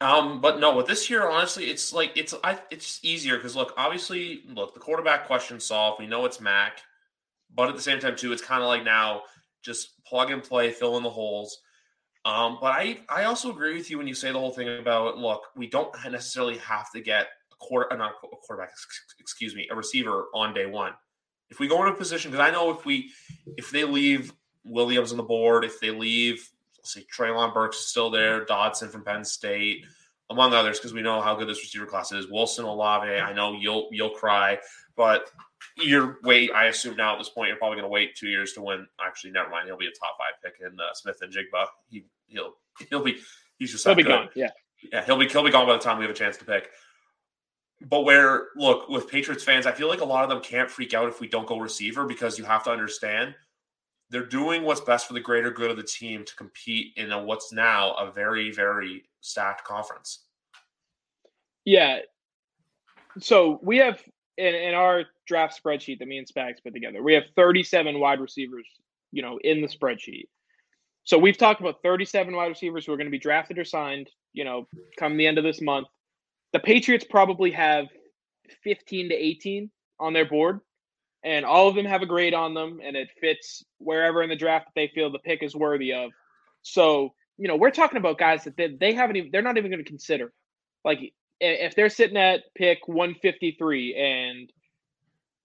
[0.00, 3.72] Um, but no, with this year, honestly, it's like it's I it's easier because look,
[3.76, 5.98] obviously, look, the quarterback question solved.
[5.98, 6.82] We know it's Mac,
[7.54, 9.22] but at the same time, too, it's kind of like now
[9.62, 11.60] just plug and play, fill in the holes.
[12.24, 15.16] Um, but I I also agree with you when you say the whole thing about
[15.16, 18.70] look, we don't necessarily have to get a quarter, uh, not a quarterback,
[19.20, 20.92] excuse me, a receiver on day one.
[21.50, 23.12] If we go into a position, because I know if we
[23.56, 24.32] if they leave
[24.64, 26.50] Williams on the board, if they leave
[26.86, 29.84] see Treylon Burks is still there, Dotson from Penn State,
[30.30, 32.30] among others, because we know how good this receiver class is.
[32.30, 34.58] Wilson Olave, I know you'll you'll cry,
[34.96, 35.30] but
[35.76, 36.50] you're wait.
[36.52, 38.86] I assume now at this point you're probably going to wait two years to win.
[39.04, 39.66] Actually, never mind.
[39.66, 41.66] He'll be a top five pick in uh, Smith-Njigba.
[41.88, 42.54] He he'll
[42.90, 43.18] he'll be
[43.58, 44.08] he's just he'll be good.
[44.08, 44.28] gone.
[44.34, 44.50] Yeah,
[44.92, 45.04] yeah.
[45.04, 46.70] He'll be he'll be gone by the time we have a chance to pick.
[47.88, 50.94] But where look with Patriots fans, I feel like a lot of them can't freak
[50.94, 53.34] out if we don't go receiver because you have to understand
[54.08, 57.22] they're doing what's best for the greater good of the team to compete in a,
[57.22, 60.24] what's now a very very stacked conference.
[61.64, 61.98] Yeah.
[63.18, 64.00] So we have
[64.38, 68.20] in, in our draft spreadsheet that me and Spags put together, we have 37 wide
[68.20, 68.66] receivers,
[69.12, 70.28] you know, in the spreadsheet.
[71.04, 74.10] So we've talked about 37 wide receivers who are going to be drafted or signed,
[74.32, 74.66] you know,
[74.98, 75.86] come the end of this month.
[76.52, 77.86] The Patriots probably have
[78.64, 80.60] 15 to 18 on their board
[81.24, 84.36] and all of them have a grade on them and it fits wherever in the
[84.36, 86.10] draft that they feel the pick is worthy of.
[86.62, 89.70] So, you know, we're talking about guys that they, they haven't even, they're not even
[89.70, 90.32] going to consider.
[90.84, 90.98] Like,
[91.40, 94.52] if they're sitting at pick 153 and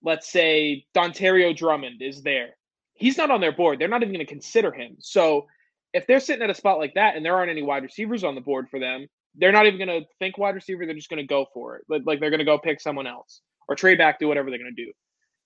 [0.03, 2.49] let's say Dontario Drummond is there,
[2.95, 3.79] he's not on their board.
[3.79, 4.97] They're not even going to consider him.
[4.99, 5.47] So,
[5.93, 8.33] if they're sitting at a spot like that and there aren't any wide receivers on
[8.33, 10.85] the board for them, they're not even going to think wide receiver.
[10.85, 11.83] They're just going to go for it.
[11.89, 14.59] Like, like they're going to go pick someone else or trade back, do whatever they're
[14.59, 14.91] going to do.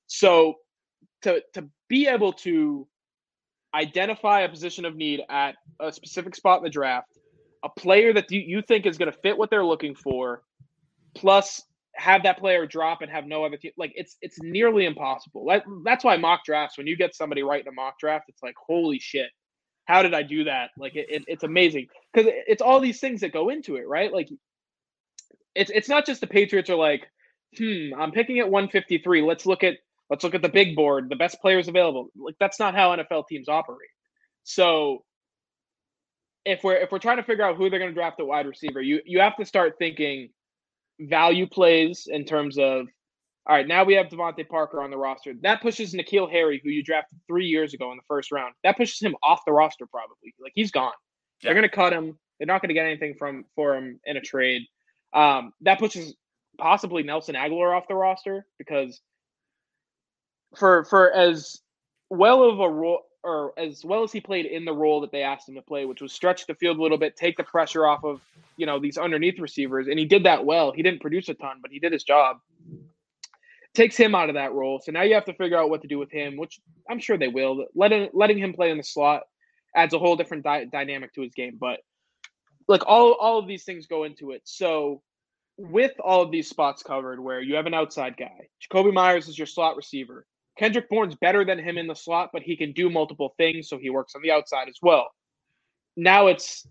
[0.08, 0.56] So
[1.24, 2.88] to to be able to
[3.74, 7.10] identify a position of need at a specific spot in the draft,
[7.64, 10.44] a player that you, you think is going to fit what they're looking for,
[11.16, 11.62] plus
[11.96, 13.72] have that player drop and have no other team.
[13.78, 15.48] Like it's it's nearly impossible.
[15.84, 16.78] That's why mock drafts.
[16.78, 19.30] When you get somebody right in a mock draft, it's like holy shit,
[19.86, 20.72] how did I do that?
[20.78, 24.12] Like it, it it's amazing because it's all these things that go into it, right?
[24.12, 24.30] Like
[25.56, 27.08] it's it's not just the Patriots are like,
[27.58, 29.22] hmm, I'm picking at 153.
[29.22, 29.76] Let's look at
[30.10, 32.10] Let's look at the big board, the best players available.
[32.16, 33.90] Like that's not how NFL teams operate.
[34.44, 35.04] So
[36.46, 38.46] if we're if we're trying to figure out who they're going to draft at wide
[38.46, 40.30] receiver, you you have to start thinking
[41.00, 42.88] value plays in terms of
[43.48, 45.34] all right, now we have DeVante Parker on the roster.
[45.44, 48.56] That pushes N'Keal Harry, who you drafted three years ago in the first round.
[48.64, 50.34] That pushes him off the roster probably.
[50.42, 50.94] Like he's gone.
[51.42, 51.50] Yeah.
[51.50, 52.18] They're going to cut him.
[52.40, 54.64] They're not going to get anything from for him in a trade.
[55.14, 56.16] Um, that pushes
[56.58, 59.00] possibly Nelson Agholor off the roster because
[60.58, 61.62] for for as
[62.10, 65.24] well of a role or as well as he played in the role that they
[65.24, 67.86] asked him to play, which was stretch the field a little bit, take the pressure
[67.88, 68.22] off of
[68.56, 70.72] you know these underneath receivers, and he did that well.
[70.72, 72.38] He didn't produce a ton, but he did his job.
[73.74, 75.88] Takes him out of that role, so now you have to figure out what to
[75.88, 76.60] do with him, which
[76.90, 77.66] I'm sure they will.
[77.74, 79.24] Letting letting him play in the slot
[79.76, 81.80] adds a whole different di- dynamic to his game, but
[82.68, 84.44] like all all of these things go into it.
[84.46, 85.02] So
[85.58, 89.38] with all of these spots covered, where you have an outside guy, Jakobi Meyers is
[89.38, 90.26] your slot receiver
[90.58, 93.78] Kendrick Bourne's better than him in the slot, but he can do multiple things, so
[93.78, 95.10] he works on the outside as well.
[95.98, 96.68] Now it's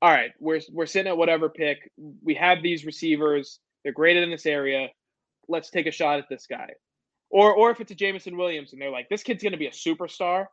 [0.00, 1.90] all right, we're we're sitting at whatever pick.
[2.24, 3.60] We have these receivers.
[3.84, 4.88] They're graded in this area.
[5.48, 6.70] Let's take a shot at this guy.
[7.30, 9.68] Or or if it's a Jamison Williams and they're like, this kid's going to be
[9.68, 10.46] a superstar,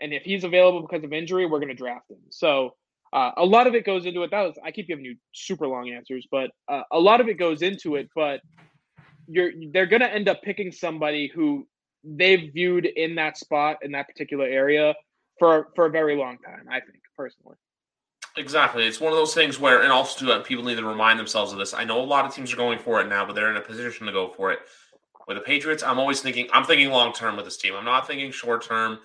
[0.00, 2.18] and if he's available because of injury, we're going to draft him.
[2.30, 2.74] So
[3.12, 4.30] uh, a lot of it goes into it.
[4.30, 7.34] That was I keep giving you super long answers, but uh, a lot of it
[7.34, 8.10] goes into it.
[8.14, 8.40] But
[9.28, 11.66] you're they're going to end up picking somebody who
[12.04, 14.94] they've viewed in that spot in that particular area
[15.38, 16.66] for for a very long time.
[16.70, 17.56] I think personally.
[18.36, 18.86] Exactly.
[18.86, 21.74] It's one of those things where, and also people need to remind themselves of this.
[21.74, 23.60] I know a lot of teams are going for it now, but they're in a
[23.60, 24.60] position to go for it.
[25.26, 27.74] With the Patriots, I'm always thinking, I'm thinking long term with this team.
[27.74, 29.00] I'm not thinking short term.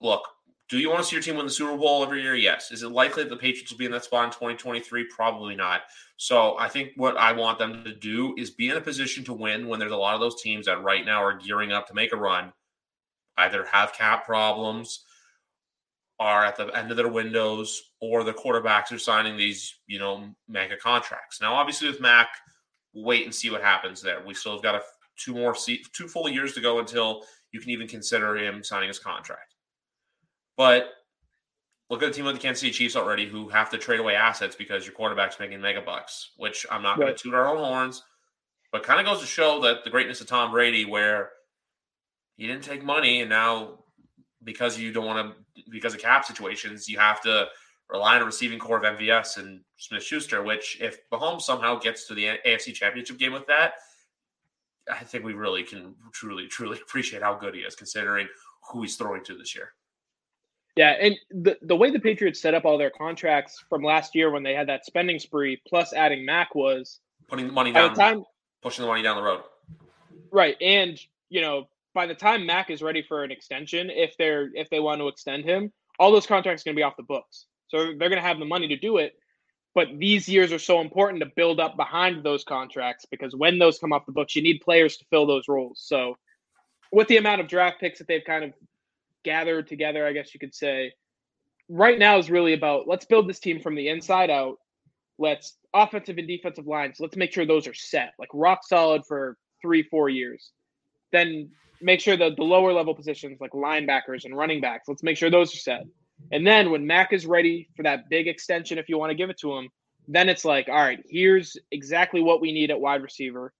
[0.00, 0.22] Look,
[0.68, 2.34] do you want to see your team win the Super Bowl every year?
[2.34, 2.72] Yes.
[2.72, 5.06] Is it likely that the Patriots will be in that spot in 2023?
[5.14, 5.82] Probably not.
[6.16, 9.32] So I think what I want them to do is be in a position to
[9.32, 11.94] win when there's a lot of those teams that right now are gearing up to
[11.94, 12.52] make a run,
[13.36, 15.04] either have cap problems,
[16.18, 20.30] are at the end of their windows, or the quarterbacks are signing these, you know,
[20.48, 21.40] mega contracts.
[21.40, 22.28] Now, obviously, with Mac,
[22.94, 24.22] wait and see what happens there.
[24.26, 24.82] We still have got a,
[25.18, 25.54] two more
[25.92, 29.55] two full years to go until you can even consider him signing his contract.
[30.56, 30.90] But
[31.90, 34.14] look at the team like the Kansas City Chiefs already, who have to trade away
[34.14, 36.30] assets because your quarterback's making mega bucks.
[36.36, 37.06] Which I'm not right.
[37.06, 38.02] going to toot our own horns,
[38.72, 41.30] but kind of goes to show that the greatness of Tom Brady, where
[42.36, 43.78] he didn't take money, and now
[44.44, 47.46] because you don't want to, because of cap situations, you have to
[47.88, 50.42] rely on a receiving corps of MVS and Smith Schuster.
[50.42, 53.74] Which, if Mahomes somehow gets to the AFC Championship game with that,
[54.90, 58.28] I think we really can truly, truly appreciate how good he is, considering
[58.70, 59.72] who he's throwing to this year.
[60.76, 64.30] Yeah, and the the way the Patriots set up all their contracts from last year
[64.30, 68.00] when they had that spending spree, plus adding Mac was putting the money down, the
[68.00, 68.24] time,
[68.62, 69.40] pushing the money down the road.
[70.30, 74.50] Right, and you know by the time Mac is ready for an extension, if they're
[74.54, 77.02] if they want to extend him, all those contracts are going to be off the
[77.02, 77.46] books.
[77.68, 79.14] So they're going to have the money to do it.
[79.74, 83.78] But these years are so important to build up behind those contracts because when those
[83.78, 85.82] come off the books, you need players to fill those roles.
[85.84, 86.16] So
[86.92, 88.52] with the amount of draft picks that they've kind of
[89.26, 90.92] gathered together, I guess you could say.
[91.68, 94.56] Right now is really about let's build this team from the inside out.
[95.18, 97.00] Let's offensive and defensive lines.
[97.00, 100.52] Let's make sure those are set, like rock solid for three, four years.
[101.12, 101.50] Then
[101.82, 105.30] make sure that the lower level positions, like linebackers and running backs, let's make sure
[105.30, 105.84] those are set.
[106.32, 109.28] And then when Mac is ready for that big extension, if you want to give
[109.28, 109.68] it to him,
[110.08, 113.52] then it's like, all right, here's exactly what we need at wide receiver.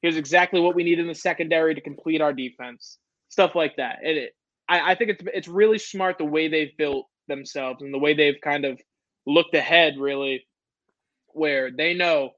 [0.00, 2.98] Here's exactly what we need in the secondary to complete our defense.
[3.30, 3.98] Stuff like that.
[4.02, 4.34] It,
[4.68, 8.14] I, I think it's it's really smart the way they've built themselves and the way
[8.14, 8.80] they've kind of
[9.26, 10.46] looked ahead, really,
[11.28, 12.30] where they know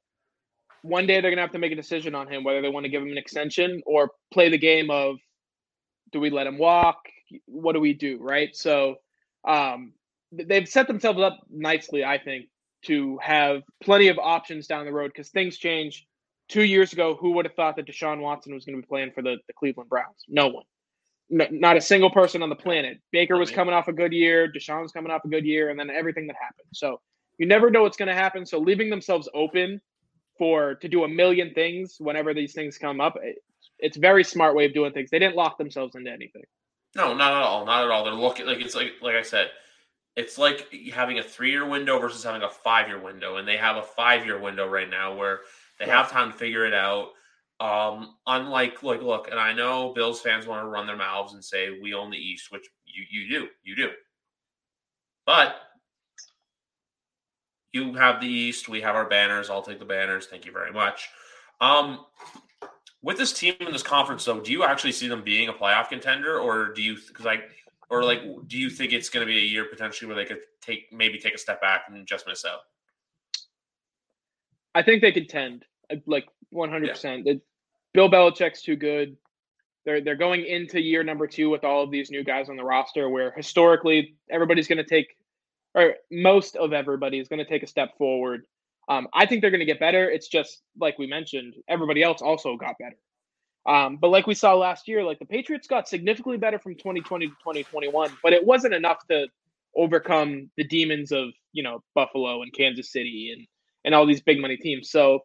[0.83, 2.91] one day they're gonna have to make a decision on him whether they want to
[2.91, 5.17] give him an extension or play the game of
[6.13, 6.99] do we let him walk?
[7.47, 8.19] What do we do?
[8.21, 8.55] Right.
[8.57, 8.97] So
[9.47, 9.93] um,
[10.33, 12.47] they've set themselves up nicely, I think,
[12.87, 16.07] to have plenty of options down the road because things change.
[16.49, 19.13] Two years ago, who would have thought that Deshaun Watson was going to be playing
[19.13, 20.25] for the, the Cleveland Browns?
[20.27, 20.65] No one
[21.31, 22.99] not a single person on the planet.
[23.13, 25.79] Baker was coming off a good year, Deshaun was coming off a good year, and
[25.79, 26.69] then everything that happened.
[26.73, 27.01] So
[27.39, 28.45] you never know what's going to happen.
[28.45, 29.81] So leaving themselves open
[30.37, 33.37] for to do a million things whenever these things come up, it,
[33.79, 35.11] it's very smart way of doing things.
[35.11, 36.43] They didn't lock themselves into anything.
[36.97, 37.65] No, not at all.
[37.65, 38.05] Not at all.
[38.05, 39.51] They're looking like it's like like I said,
[40.17, 43.57] it's like having a three year window versus having a five year window, and they
[43.57, 45.41] have a five year window right now where
[45.79, 47.11] they have time to figure it out.
[47.61, 51.45] Um, unlike like look, and I know Bills fans want to run their mouths and
[51.45, 53.91] say we own the East, which you you do, you do.
[55.27, 55.57] But
[57.73, 59.51] you have the East, we have our banners.
[59.51, 60.27] I'll take the banners.
[60.27, 61.09] Thank you very much.
[61.61, 62.07] Um,
[63.03, 65.91] with this team in this conference, though, do you actually see them being a playoff
[65.91, 67.43] contender, or do you because like,
[67.91, 70.41] or like, do you think it's going to be a year potentially where they could
[70.63, 72.61] take maybe take a step back and just miss out?
[74.75, 75.65] I think they contend
[76.07, 76.89] like 100.
[76.91, 77.29] percent
[77.93, 79.17] Bill Belichick's too good.
[79.85, 82.65] They're they're going into year number two with all of these new guys on the
[82.65, 85.17] roster, where historically everybody's going to take,
[85.75, 88.45] or most of everybody is going to take a step forward.
[88.89, 90.11] Um, I think they're going to get better.
[90.11, 92.97] It's just like we mentioned, everybody else also got better.
[93.67, 97.27] Um, but like we saw last year, like the Patriots got significantly better from 2020
[97.27, 99.29] to 2021, but it wasn't enough to
[99.77, 103.47] overcome the demons of you know Buffalo and Kansas City and
[103.85, 104.91] and all these big money teams.
[104.91, 105.21] So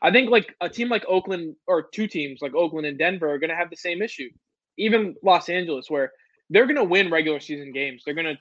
[0.00, 3.38] I think like a team like Oakland or two teams like Oakland and Denver are
[3.38, 4.28] going to have the same issue.
[4.76, 6.12] Even Los Angeles, where
[6.50, 8.38] they're going to win regular season games, they're going to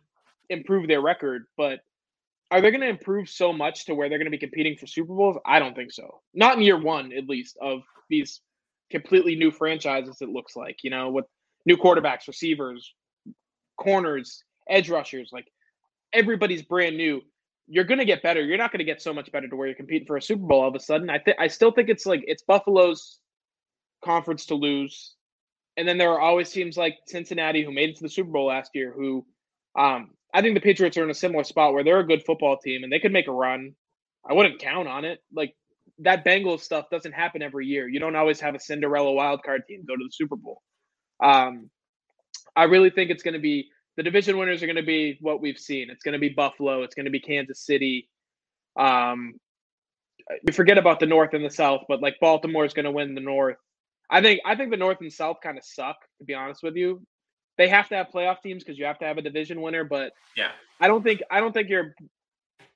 [0.50, 1.80] improve their record, but
[2.52, 4.88] are they going to improve so much to where they're going to be competing for
[4.88, 5.38] Super Bowls?
[5.46, 6.22] I don't think so.
[6.34, 8.42] Not in year one, at least, of these
[8.90, 10.22] completely new franchises.
[10.22, 11.26] It looks like you know with
[11.66, 12.94] new quarterbacks, receivers,
[13.78, 15.48] corners, edge rushers, like
[16.14, 17.22] everybody's brand new.
[17.68, 18.42] You're going to get better.
[18.42, 20.46] You're not going to get so much better to where you're competing for a Super
[20.46, 21.10] Bowl all of a sudden.
[21.10, 23.20] I I still think it's like it's Buffalo's
[24.04, 25.16] conference to lose,
[25.76, 28.48] and then there are always teams like Cincinnati who made it to the Super Bowl
[28.48, 28.94] last year.
[28.96, 29.26] Who
[29.78, 32.58] um, I think the Patriots are in a similar spot where they're a good football
[32.58, 33.74] team and they could make a run.
[34.30, 35.20] I wouldn't count on it.
[35.34, 35.56] Like
[36.00, 37.88] that Bengals stuff doesn't happen every year.
[37.88, 40.62] You don't always have a Cinderella wildcard team go to the Super Bowl.
[41.24, 41.70] Um,
[42.56, 45.42] I really think it's going to be the division winners are going to be what
[45.42, 45.90] we've seen.
[45.90, 46.84] It's going to be Buffalo.
[46.84, 48.08] It's going to be Kansas City.
[48.80, 49.34] Um,
[50.44, 53.16] we forget about the North and the South, but like Baltimore is going to win
[53.16, 53.58] the North.
[54.10, 56.76] I think I think the North and South kind of suck to be honest with
[56.76, 57.02] you.
[57.58, 60.14] They have to have playoff teams because you have to have a division winner, but
[60.36, 61.96] yeah, I don't think I don't think you're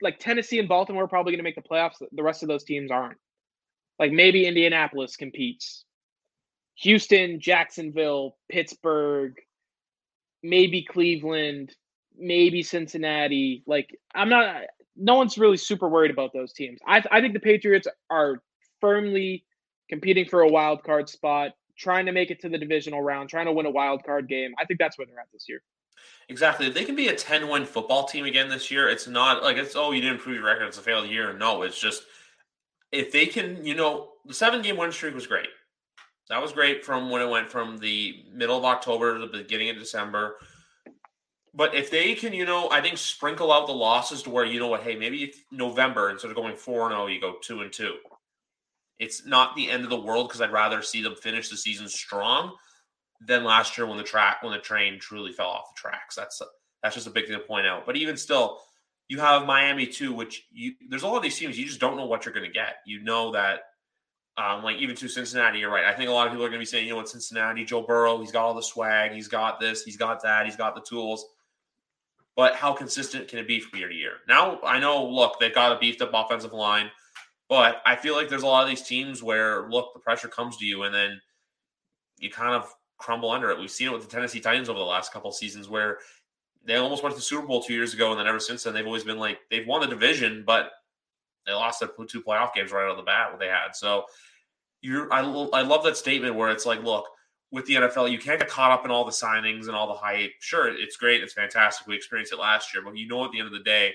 [0.01, 2.01] like Tennessee and Baltimore are probably going to make the playoffs.
[2.11, 3.19] The rest of those teams aren't.
[3.99, 5.85] Like maybe Indianapolis competes.
[6.77, 9.35] Houston, Jacksonville, Pittsburgh,
[10.43, 11.75] maybe Cleveland,
[12.17, 13.63] maybe Cincinnati.
[13.65, 14.63] Like I'm not
[14.95, 16.79] no one's really super worried about those teams.
[16.87, 18.41] I I think the Patriots are
[18.79, 19.45] firmly
[19.89, 23.45] competing for a wild card spot, trying to make it to the divisional round, trying
[23.45, 24.53] to win a wild card game.
[24.59, 25.61] I think that's where they're at this year.
[26.29, 26.67] Exactly.
[26.67, 29.57] If they can be a 10 win football team again this year, it's not like
[29.57, 30.67] it's, oh, you didn't improve your record.
[30.67, 31.33] It's a failed year.
[31.33, 32.03] No, it's just
[32.91, 35.49] if they can, you know, the seven game win streak was great.
[36.31, 39.69] That was great from when it went from the middle of October to the beginning
[39.69, 40.37] of December.
[41.53, 44.57] But if they can, you know, I think sprinkle out the losses to where you
[44.57, 47.59] know what, hey, maybe November instead of going four and zero, oh, you go two
[47.59, 47.95] and two.
[48.97, 51.89] It's not the end of the world because I'd rather see them finish the season
[51.89, 52.55] strong
[53.19, 56.15] than last year when the track when the train truly fell off the tracks.
[56.15, 56.41] That's
[56.81, 57.85] that's just a big thing to point out.
[57.85, 58.61] But even still,
[59.09, 61.97] you have Miami too, which you there's a lot of these teams you just don't
[61.97, 62.75] know what you're going to get.
[62.85, 63.63] You know that,
[64.37, 65.85] um, like even to Cincinnati, you're right.
[65.85, 67.65] I think a lot of people are going to be saying, you know, what Cincinnati,
[67.65, 70.73] Joe Burrow, he's got all the swag, he's got this, he's got that, he's got
[70.73, 71.25] the tools.
[72.35, 74.13] But how consistent can it be from year to year?
[74.27, 76.89] Now I know, look, they've got a beefed up offensive line,
[77.49, 80.57] but I feel like there's a lot of these teams where look, the pressure comes
[80.57, 81.19] to you, and then
[82.19, 83.59] you kind of crumble under it.
[83.59, 85.97] We've seen it with the Tennessee Titans over the last couple seasons where
[86.63, 88.73] they almost went to the Super Bowl two years ago, and then ever since then
[88.73, 90.71] they've always been like they've won the division, but
[91.45, 93.31] they lost their two playoff games right out of the bat.
[93.31, 94.05] What they had, so
[94.81, 97.05] you I I love that statement where it's like, look,
[97.51, 99.93] with the NFL, you can't get caught up in all the signings and all the
[99.93, 100.31] hype.
[100.39, 101.85] Sure, it's great, it's fantastic.
[101.87, 103.93] We experienced it last year, but you know, at the end of the day,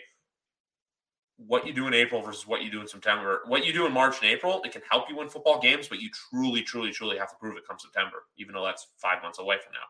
[1.39, 3.43] what you do in April versus what you do in September.
[3.47, 6.01] What you do in March and April, it can help you win football games, but
[6.01, 9.39] you truly, truly, truly have to prove it come September, even though that's five months
[9.39, 9.87] away from now.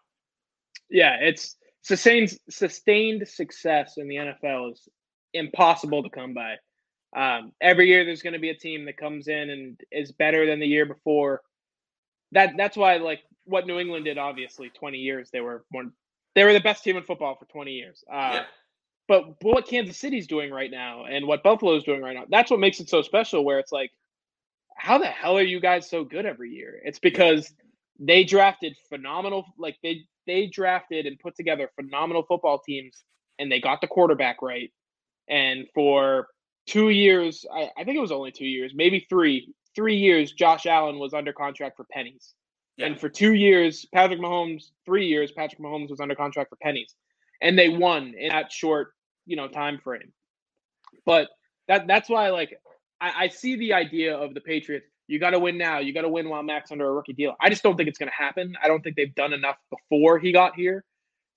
[0.91, 4.89] Yeah, it's sustained sustained success in the NFL is
[5.35, 6.57] impossible to come by.
[7.17, 10.45] Um, every year, there's going to be a team that comes in and is better
[10.45, 11.41] than the year before.
[12.33, 15.93] That that's why, like what New England did, obviously, 20 years they were one,
[16.35, 18.05] they were the best team in football for 20 years.
[18.13, 18.45] Uh, yeah.
[19.09, 22.51] But, but what Kansas City's doing right now and what Buffalo's doing right now, that's
[22.51, 23.45] what makes it so special.
[23.45, 23.93] Where it's like,
[24.77, 26.81] how the hell are you guys so good every year?
[26.85, 27.51] It's because
[27.99, 33.05] they drafted phenomenal, like they they drafted and put together phenomenal football teams,
[33.39, 34.71] and they got the quarterback right.
[35.29, 36.29] And for
[36.67, 40.67] two years, I, I think it was only two years, maybe three, three years, Josh
[40.67, 42.35] Allen was under contract for pennies.
[42.77, 42.87] Yeah.
[42.87, 46.95] And for two years, Patrick Mahomes, three years, Patrick Mahomes was under contract for pennies.
[47.41, 48.93] And they won in that short
[49.27, 50.13] you know time frame.
[51.05, 51.29] But
[51.69, 52.59] that that's why like
[53.01, 54.87] I, I see the idea of the Patriots.
[55.09, 55.79] You got to win now.
[55.79, 57.35] You got to win while Max under a rookie deal.
[57.41, 58.57] I just don't think it's going to happen.
[58.63, 60.85] I don't think they've done enough before he got here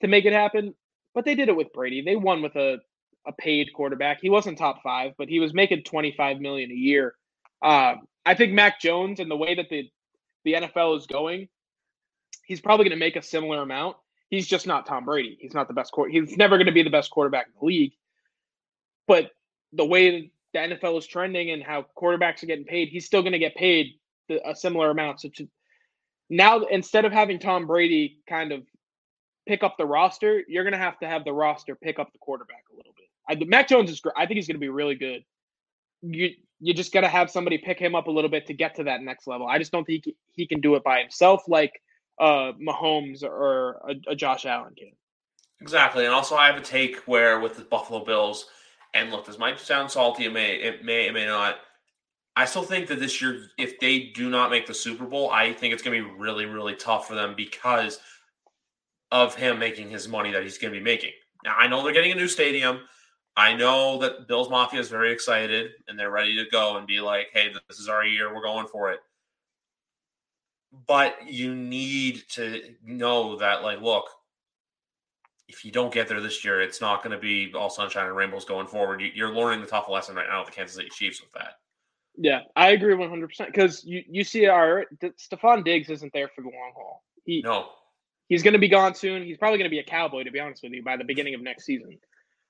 [0.02, 0.74] to make it happen.
[1.14, 2.02] But they did it with Brady.
[2.02, 2.78] They won with a
[3.28, 4.20] a paid quarterback.
[4.22, 7.16] He wasn't top five, but he was making twenty five million a year.
[7.62, 9.90] Um, I think Mac Jones and the way that the
[10.46, 11.50] the NFL is going,
[12.46, 13.98] he's probably going to make a similar amount
[14.30, 15.38] he's just not Tom Brady.
[15.40, 16.12] He's not the best quarter.
[16.12, 17.94] He's never going to be the best quarterback in the league.
[19.08, 19.32] But
[19.74, 23.34] the way the NFL is trending and how quarterbacks are getting paid, he's still going
[23.34, 23.94] to get paid
[24.46, 25.22] a similar amount.
[25.22, 25.48] So to,
[26.30, 28.64] now, instead of having Tom Brady kind of
[29.48, 32.20] pick up the roster, you're going to have to have the roster pick up the
[32.20, 32.99] quarterback a little bit.
[33.30, 34.16] I, Mac Jones is great.
[34.18, 35.24] I think he's going to be really good.
[36.02, 38.76] You you just got to have somebody pick him up a little bit to get
[38.76, 39.48] to that next level.
[39.48, 41.44] I just don't think he, he can do it by himself.
[41.48, 41.82] Like
[42.20, 44.92] uh, Mahomes or a, a Josh Allen can.
[45.62, 48.46] Exactly, and also I have a take where with the Buffalo Bills,
[48.94, 51.58] and look, this might sound salty, it may, it may, it may not.
[52.36, 55.52] I still think that this year, if they do not make the Super Bowl, I
[55.52, 58.00] think it's going to be really, really tough for them because
[59.12, 61.12] of him making his money that he's going to be making.
[61.44, 62.80] Now, I know they're getting a new stadium.
[63.40, 67.00] I know that Bills Mafia is very excited and they're ready to go and be
[67.00, 68.34] like, hey, this is our year.
[68.34, 69.00] We're going for it
[70.88, 74.08] but you need to know that like look
[75.50, 78.16] if you don't get there this year, it's not going to be all sunshine and
[78.16, 79.02] rainbows going forward.
[79.16, 81.54] You're learning the tough lesson right now with the Kansas City Chiefs with that.
[82.16, 86.50] Yeah, I agree 100% because you, you see our Stefon Diggs isn't there for the
[86.50, 87.04] long haul.
[87.26, 87.70] He, no.
[88.28, 89.24] He's going to be gone soon.
[89.24, 91.34] He's probably going to be a Cowboy, to be honest with you, by the beginning
[91.34, 91.98] of next season.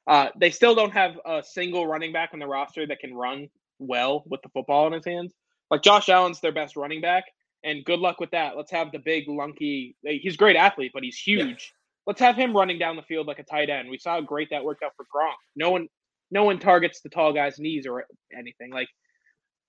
[0.07, 3.47] Uh, they still don't have a single running back on the roster that can run
[3.77, 5.33] well with the football in his hands.
[5.69, 7.25] Like Josh Allen's their best running back,
[7.63, 8.57] and good luck with that.
[8.57, 9.95] Let's have the big, lunky.
[10.03, 11.47] He's a great athlete, but he's huge.
[11.47, 11.75] Yeah.
[12.07, 13.87] Let's have him running down the field like a tight end.
[13.87, 15.35] We saw how great that worked out for Gronk.
[15.55, 15.87] No one,
[16.31, 18.71] no one targets the tall guy's knees or anything.
[18.71, 18.87] Like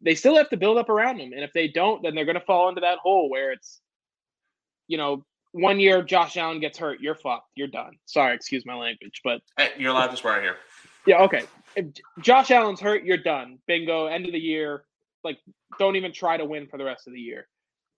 [0.01, 2.41] they still have to build up around him, and if they don't, then they're going
[2.41, 3.81] to fall into that hole where it's,
[4.89, 5.23] you know,
[5.53, 7.51] one year Josh Allen gets hurt, you're fucked.
[7.55, 7.93] You're done.
[8.07, 10.57] Sorry, excuse my language, but hey, you're allowed to swear here.
[11.07, 11.45] Yeah, okay.
[11.77, 11.87] If
[12.21, 13.59] Josh Allen's hurt, you're done.
[13.67, 14.07] Bingo.
[14.07, 14.85] End of the year.
[15.25, 15.39] Like,
[15.79, 17.49] don't even try to win for the rest of the year.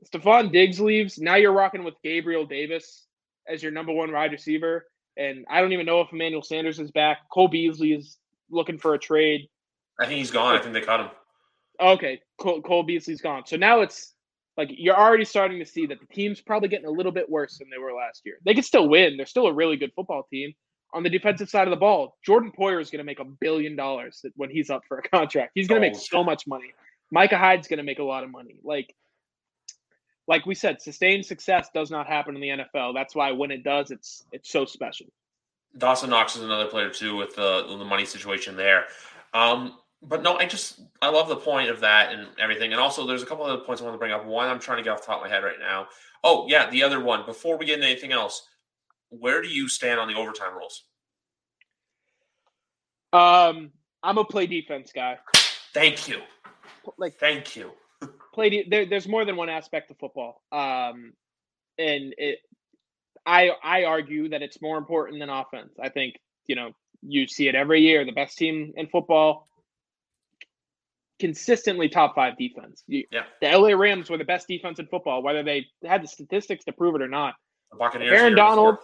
[0.05, 1.19] Stefon Diggs leaves.
[1.19, 3.07] Now you're rocking with Gabriel Davis
[3.49, 4.87] as your number one wide receiver.
[5.17, 7.19] And I don't even know if Emmanuel Sanders is back.
[7.31, 8.19] Cole Beasley is
[8.51, 9.49] looking for a trade.
[10.01, 10.57] I think he's gone.
[10.57, 11.11] I think they cut him.
[11.81, 13.45] Okay, Cole, Cole Beasley's gone.
[13.47, 14.12] So now it's
[14.57, 17.59] like you're already starting to see that the team's probably getting a little bit worse
[17.59, 18.37] than they were last year.
[18.45, 19.17] They could still win.
[19.17, 20.53] They're still a really good football team.
[20.95, 23.77] On the defensive side of the ball, Jordan Poyer is going to make a billion
[23.77, 25.53] dollars when he's up for a contract.
[25.55, 26.73] He's going to oh, make so much money.
[27.11, 28.57] Micah Hyde's going to make a lot of money.
[28.63, 28.95] Like
[30.29, 32.95] like we said, sustained success does not happen in the NFL.
[32.95, 35.07] That's why when it does, it's it's so special.
[35.79, 38.87] Dawson Knox is another player too with the the money situation there.
[39.35, 42.73] Um, but no, I just I love the point of that and everything.
[42.73, 44.27] And also, there's a couple other points I want to bring up.
[44.27, 45.87] One, I'm trying to get off the top of my head right now.
[46.25, 47.25] Oh yeah, the other one.
[47.27, 48.47] Before we get into anything else,
[49.11, 50.85] where do you stand on the overtime rules?
[53.13, 53.71] Um,
[54.03, 55.19] I'm a play defense guy.
[55.75, 56.21] Thank you.
[56.99, 57.71] Like, thank you
[58.35, 61.13] played there, there's more than one aspect of football um
[61.79, 62.39] and it
[63.27, 66.73] i i argue that it's more important than offense i think you know
[67.03, 69.49] you see it every year the best team in football
[71.23, 72.83] consistently top five defense.
[72.89, 73.23] Yeah.
[73.41, 76.73] the la rams were the best defense in football whether they had the statistics to
[76.73, 77.37] prove it or not.
[77.71, 78.79] The Buccaneers if aaron donald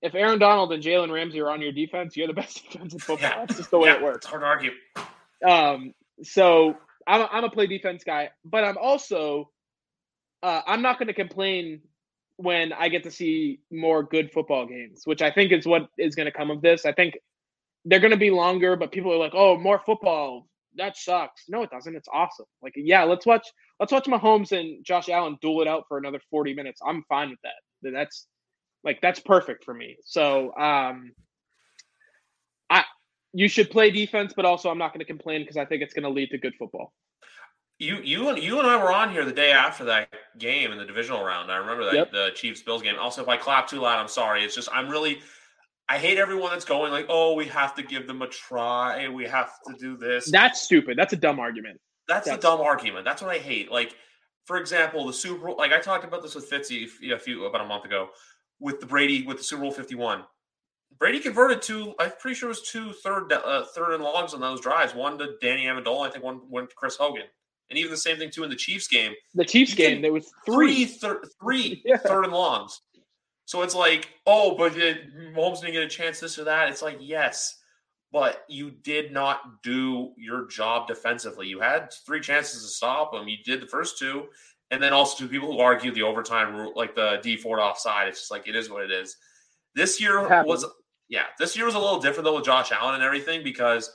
[0.00, 3.00] if aaron donald and jalen ramsey are on your defense you're the best defense in
[3.00, 3.28] football.
[3.28, 3.38] Yeah.
[3.40, 4.18] that's just the way yeah, it works.
[4.18, 4.70] It's hard to argue.
[5.44, 9.50] Um so I'm a, I'm a play defense guy, but I'm also
[10.44, 11.82] uh, I'm not going to complain
[12.36, 16.14] when I get to see more good football games, which I think is what is
[16.14, 16.84] going to come of this.
[16.84, 17.16] I think
[17.84, 20.48] they're going to be longer, but people are like, "Oh, more football.
[20.76, 21.94] That sucks." No, it doesn't.
[21.94, 22.46] It's awesome.
[22.62, 23.46] Like, yeah, let's watch
[23.80, 26.80] let's watch Mahomes and Josh Allen duel it out for another 40 minutes.
[26.86, 27.92] I'm fine with that.
[27.92, 28.26] That's
[28.84, 29.96] like that's perfect for me.
[30.04, 31.12] So, um
[32.70, 32.84] I
[33.32, 35.94] you should play defense, but also I'm not going to complain because I think it's
[35.94, 36.92] going to lead to good football.
[37.78, 40.08] You you and you and I were on here the day after that
[40.38, 41.50] game in the divisional round.
[41.50, 42.12] I remember that yep.
[42.12, 42.94] the Chiefs Bills game.
[43.00, 44.44] Also, if I clap too loud, I'm sorry.
[44.44, 45.20] It's just I'm really
[45.92, 49.06] I hate everyone that's going like, oh, we have to give them a try.
[49.10, 50.30] We have to do this.
[50.30, 50.96] That's stupid.
[50.96, 51.78] That's a dumb argument.
[52.08, 53.04] That's, that's a dumb argument.
[53.04, 53.70] That's what I hate.
[53.70, 53.94] Like,
[54.46, 55.56] for example, the Super Bowl.
[55.58, 58.08] Like I talked about this with Fitzy a few about a month ago
[58.58, 60.24] with the Brady with the Super Bowl 51.
[60.98, 61.92] Brady converted two.
[62.00, 64.94] I'm pretty sure it was two third uh, third and longs on those drives.
[64.94, 66.06] One to Danny Amendola.
[66.06, 67.26] I think one went to Chris Hogan.
[67.68, 69.12] And even the same thing too in the Chiefs game.
[69.34, 71.98] The Chiefs game, there was three, three, thir- three yeah.
[71.98, 72.80] third and longs.
[73.44, 76.68] So it's like, oh, but did Mahomes didn't get a chance, this or that.
[76.68, 77.58] It's like, yes,
[78.12, 81.48] but you did not do your job defensively.
[81.48, 83.28] You had three chances to stop them.
[83.28, 84.26] You did the first two,
[84.70, 88.08] and then also to people who argue the overtime rule, like the Dee Ford offside.
[88.08, 89.16] It's just like it is what it is.
[89.74, 90.64] This year was
[91.08, 93.90] yeah, this year was a little different though with Josh Allen and everything because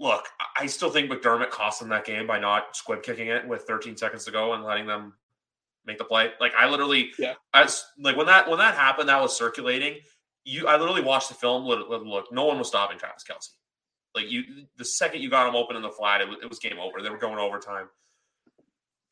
[0.00, 0.26] look,
[0.56, 3.96] I still think McDermott cost them that game by not squib kicking it with 13
[3.96, 5.14] seconds to go and letting them
[5.88, 6.30] make the play.
[6.40, 9.96] Like I literally, yeah, as like when that when that happened, that was circulating.
[10.44, 11.64] You, I literally watched the film.
[11.64, 13.50] Look, look, no one was stopping Travis Kelce.
[14.14, 14.44] Like you,
[14.76, 17.02] the second you got him open in the flat, it was, it was game over.
[17.02, 17.88] They were going overtime.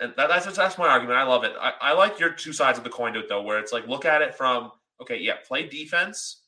[0.01, 1.19] And that, that's that's my argument.
[1.19, 1.53] I love it.
[1.61, 3.87] I, I like your two sides of the coin to it though, where it's like
[3.87, 4.71] look at it from
[5.01, 6.43] okay, yeah, play defense,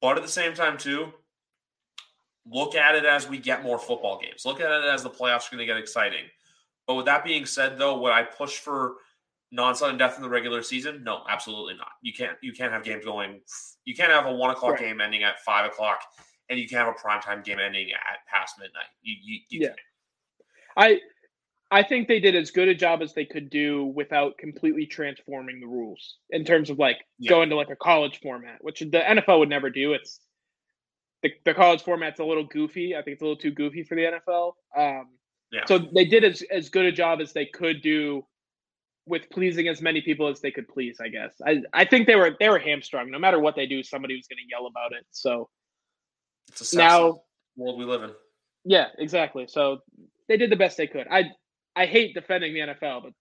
[0.00, 1.12] but at the same time, too,
[2.46, 4.44] look at it as we get more football games.
[4.44, 6.24] Look at it as the playoffs are going to get exciting.
[6.86, 8.96] But with that being said, though, would I push for
[9.54, 11.02] non-sudden death in the regular season?
[11.04, 11.92] No, absolutely not.
[12.02, 12.36] You can't.
[12.42, 13.40] You can't have games going.
[13.84, 14.80] You can't have a one o'clock right.
[14.80, 16.00] game ending at five o'clock,
[16.50, 18.90] and you can't have a primetime game ending at past midnight.
[19.02, 19.68] You, you, you yeah.
[19.68, 19.78] Can't.
[20.76, 21.00] I
[21.70, 25.60] I think they did as good a job as they could do without completely transforming
[25.60, 27.30] the rules in terms of like yeah.
[27.30, 29.92] going to like a college format, which the NFL would never do.
[29.92, 30.20] It's
[31.22, 32.94] the, the college format's a little goofy.
[32.94, 34.52] I think it's a little too goofy for the NFL.
[34.76, 35.08] Um,
[35.50, 35.64] yeah.
[35.66, 38.24] So they did as, as good a job as they could do
[39.06, 40.98] with pleasing as many people as they could please.
[41.00, 43.10] I guess I I think they were they were hamstrung.
[43.10, 45.04] No matter what they do, somebody was going to yell about it.
[45.10, 45.48] So
[46.48, 47.20] It's a now,
[47.56, 48.12] world we live in.
[48.64, 49.46] yeah, exactly.
[49.46, 49.78] So
[50.28, 51.06] they did the best they could.
[51.10, 51.24] I
[51.76, 53.12] I hate defending the NFL, but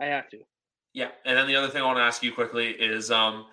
[0.00, 0.38] I have to.
[0.94, 3.46] Yeah, and then the other thing I want to ask you quickly is um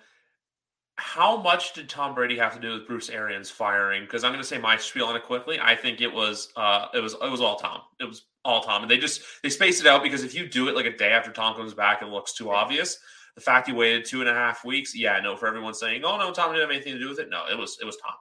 [0.96, 4.02] how much did Tom Brady have to do with Bruce Arians firing?
[4.02, 5.58] Because I'm going to say my spiel on it quickly.
[5.60, 7.80] I think it was uh it was it was all Tom.
[7.98, 10.68] It was all Tom, and they just they spaced it out because if you do
[10.68, 12.98] it like a day after Tom comes back, it looks too obvious.
[13.36, 15.36] The fact he waited two and a half weeks, yeah, no.
[15.36, 17.56] For everyone saying, "Oh no, Tom didn't have anything to do with it," no, it
[17.58, 18.14] was it was Tom.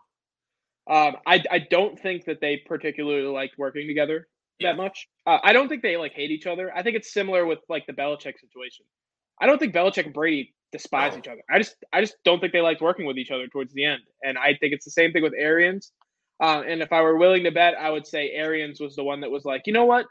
[0.88, 4.28] Um, I I don't think that they particularly liked working together
[4.60, 4.72] Yeah.
[4.72, 5.08] that much.
[5.26, 6.76] Uh, I don't think they like hate each other.
[6.76, 8.86] I think it's similar with like the Belichick situation.
[9.42, 11.20] I don't think Belichick and Brady despise No.
[11.20, 11.42] each other.
[11.50, 14.02] I just I just don't think they liked working with each other towards the end.
[14.24, 15.92] And I think it's the same thing with Arians.
[16.42, 19.22] Uh, and if I were willing to bet, I would say Arians was the one
[19.22, 20.06] that was like, you know what,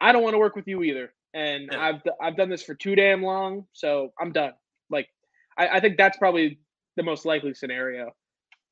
[0.00, 1.12] I don't want to work with you either.
[1.34, 1.80] And Yeah.
[1.80, 4.52] I've I've done this for too damn long, so I'm done.
[4.90, 5.08] Like,
[5.56, 6.58] I, I think that's probably
[6.96, 8.10] the most likely scenario.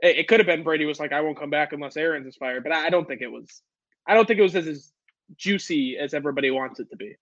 [0.01, 2.37] It, it could have been Brady was like, I won't come back unless Arians is
[2.37, 3.63] fired, but I, I don't think it was.
[4.07, 4.93] I don't think it was as, as
[5.37, 7.17] juicy as everybody wants it to be.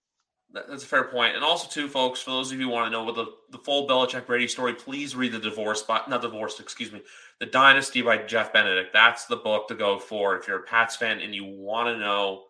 [0.52, 1.34] That- That's a fair point.
[1.36, 3.58] And also, too, folks, for those of you who want to know what the, the
[3.58, 7.02] full Belichick Brady story, please read the divorce, by, not divorced, excuse me,
[7.38, 8.92] the Dynasty by Jeff Benedict.
[8.92, 11.98] That's the book to go for if you're a Pats fan and you want to
[11.98, 12.44] know.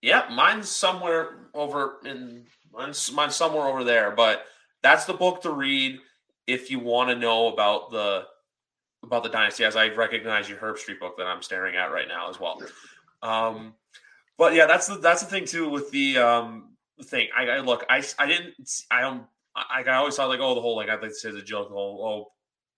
[0.00, 4.46] Yeah, mine's somewhere over in mine's, mine's somewhere over there, but
[4.82, 6.00] that's the book to read
[6.48, 8.24] if you want to know about the
[9.04, 9.64] about the dynasty.
[9.64, 12.60] As I recognize your Herbstreit book that I'm staring at right now as well.
[13.22, 13.74] Um,
[14.38, 17.28] but yeah, that's the that's the thing too with the um thing.
[17.36, 18.54] I, I look, I I didn't,
[18.90, 19.24] I don't,
[19.54, 21.68] I, I always thought like, oh, the whole like I'd like to say the joke,
[21.72, 22.32] oh, oh,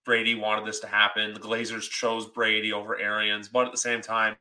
[0.05, 1.35] Brady wanted this to happen.
[1.35, 4.37] The Glazers chose Brady over Arians, but at the same time.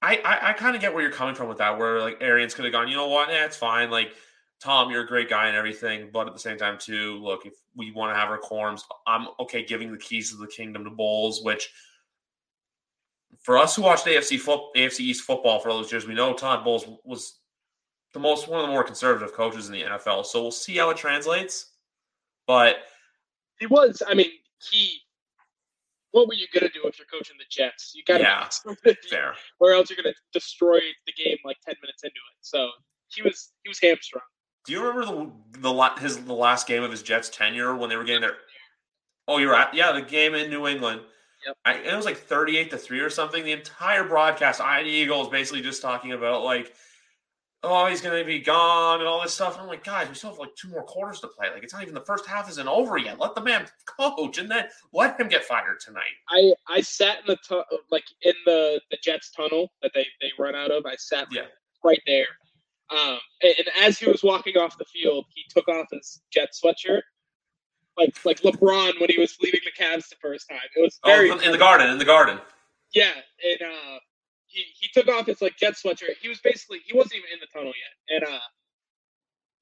[0.00, 2.54] I, I, I kind of get where you're coming from with that, where like Arians
[2.54, 3.90] could have gone, you know what, yeah, it's fine.
[3.90, 4.12] Like
[4.60, 7.54] Tom, you're a great guy and everything, but at the same time, too, look, if
[7.76, 10.90] we want to have our quorums, I'm okay giving the keys of the kingdom to
[10.90, 11.70] Bowles, which
[13.42, 16.34] for us who watched AFC foot, AFC East football for all those years, we know
[16.34, 17.38] Todd Bowles was
[18.14, 20.24] the most one of the more conservative coaches in the NFL.
[20.26, 21.72] So we'll see how it translates.
[22.46, 22.76] But
[23.60, 24.02] He was.
[24.06, 24.30] I mean,
[24.70, 24.98] he.
[26.12, 27.92] What were you gonna do if you're coaching the Jets?
[27.94, 29.34] You got to Yeah, fair.
[29.60, 32.36] or else you're gonna destroy the game like ten minutes into it.
[32.40, 32.70] So
[33.08, 34.22] he was he was hamstrung.
[34.64, 37.96] Do you remember the the his the last game of his Jets tenure when they
[37.96, 38.38] were getting their?
[39.28, 41.02] Oh, you're at yeah the game in New England.
[41.46, 41.56] Yep.
[41.64, 43.44] I, it was like thirty-eight to three or something.
[43.44, 46.72] The entire broadcast, I Eagles basically just talking about like,
[47.62, 49.54] oh, he's going to be gone and all this stuff.
[49.54, 51.48] And I'm like, guys, we still have like two more quarters to play.
[51.52, 53.18] Like, it's not even the first half isn't over yet.
[53.18, 53.66] Let the man
[53.98, 56.02] coach and then let him get fired tonight.
[56.28, 60.30] I I sat in the tu- like in the the Jets tunnel that they they
[60.38, 60.86] run out of.
[60.86, 61.42] I sat Yeah.
[61.84, 62.26] right there.
[62.90, 66.48] Um, and, and as he was walking off the field, he took off his Jet
[66.54, 67.02] sweatshirt,
[67.98, 70.60] like like LeBron when he was leading the Cavs the first time.
[70.76, 72.38] It was very oh, in the garden, in the garden.
[72.94, 73.12] yeah,
[73.44, 73.98] and uh,
[74.46, 76.16] he he took off his like jet sweatshirt.
[76.20, 78.40] He was basically he wasn't even in the tunnel yet, and uh,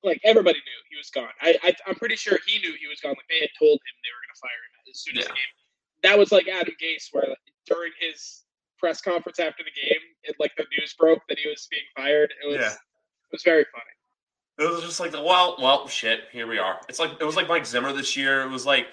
[0.03, 1.33] like everybody knew he was gone.
[1.41, 3.13] I, I I'm pretty sure he knew he was gone.
[3.13, 5.29] Like they had told him they were gonna fire him as soon as Yeah.
[5.29, 5.55] the game.
[6.03, 8.43] That was like Adam Gase, where like, during his
[8.79, 12.33] press conference after the game, it like the news broke that he was being fired.
[12.45, 12.73] It was Yeah.
[12.73, 13.96] it was very funny.
[14.59, 16.21] It was just like, well, well, shit.
[16.33, 16.81] Here we are.
[16.89, 18.43] It's like it was like Mike Zimmer this year.
[18.43, 18.87] It was like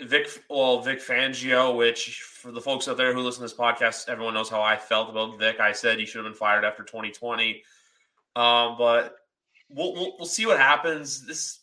[0.00, 1.76] Vic, well, Vic Fangio.
[1.76, 4.76] Which for the folks out there who listen to this podcast, everyone knows how I
[4.76, 5.58] felt about Vic.
[5.58, 7.62] I said he should have been fired after 2020.
[8.36, 9.16] Um, but
[9.70, 11.26] we'll, we'll we'll see what happens.
[11.26, 11.60] This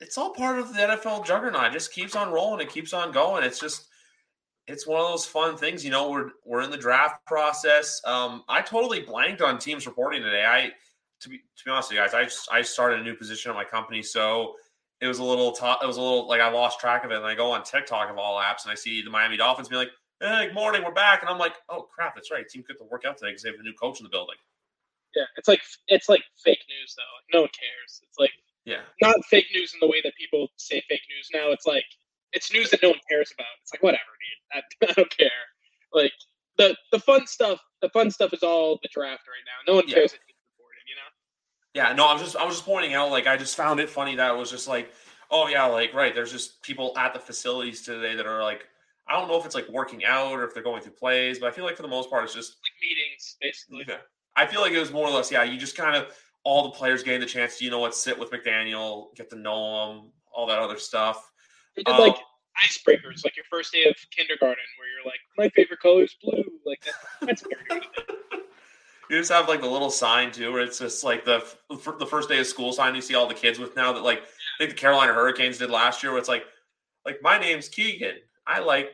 [0.00, 1.68] it's all part of the NFL juggernaut.
[1.68, 2.60] It just keeps on rolling.
[2.60, 3.42] It keeps on going.
[3.42, 3.88] It's just
[4.66, 5.84] it's one of those fun things.
[5.84, 8.02] You know, we're we're in the draft process.
[8.04, 10.44] Um, I totally blanked on teams reporting today.
[10.44, 10.72] I
[11.20, 13.50] to be to be honest with you guys, I just, I started a new position
[13.50, 14.54] at my company, so
[15.00, 17.16] it was a little t- it was a little like I lost track of it.
[17.16, 19.76] And I go on TikTok of all apps, and I see the Miami Dolphins be
[19.76, 19.90] like,
[20.20, 22.48] "Hey, good morning, we're back," and I'm like, "Oh crap, that's right.
[22.48, 24.36] Team get to work out today because they have a new coach in the building."
[25.14, 27.38] Yeah, it's like it's like fake news though.
[27.38, 28.00] No one cares.
[28.02, 28.32] It's like
[28.64, 31.50] Yeah, not fake news in the way that people say fake news now.
[31.50, 31.84] It's like
[32.32, 33.46] it's news that no one cares about.
[33.62, 34.62] It's like whatever, dude.
[34.62, 35.42] I, I don't care.
[35.92, 36.12] Like
[36.58, 37.60] the the fun stuff.
[37.80, 39.72] The fun stuff is all the draft right now.
[39.72, 40.84] No one cares if it's reported.
[40.88, 41.10] You know.
[41.74, 41.92] Yeah.
[41.92, 44.16] No, I was just I was just pointing out like I just found it funny
[44.16, 44.92] that it was just like,
[45.30, 46.14] oh yeah, like right.
[46.14, 48.66] There's just people at the facilities today that are like.
[49.10, 51.46] I don't know if it's like working out or if they're going through plays, but
[51.46, 53.86] I feel like for the most part, it's just Like meetings, basically.
[53.88, 54.02] Yeah.
[54.36, 56.12] I feel like it was more or less, yeah, you just kind of
[56.44, 59.36] all the players getting the chance to, you know what, sit with McDaniel, get to
[59.36, 61.32] know him, all that other stuff.
[61.74, 62.16] They did Um, like
[62.62, 66.44] icebreakers, like your first day of kindergarten, where you're like, my favorite color is blue.
[66.66, 68.16] Like that, that's very good.
[69.10, 72.28] You just have like the little sign too, where it's just like the the first
[72.28, 73.92] day of school sign you see all the kids with now.
[73.92, 76.44] That like I think the Carolina Hurricanes did last year, where it's like,
[77.06, 78.16] like my name's Keagan.
[78.46, 78.92] I like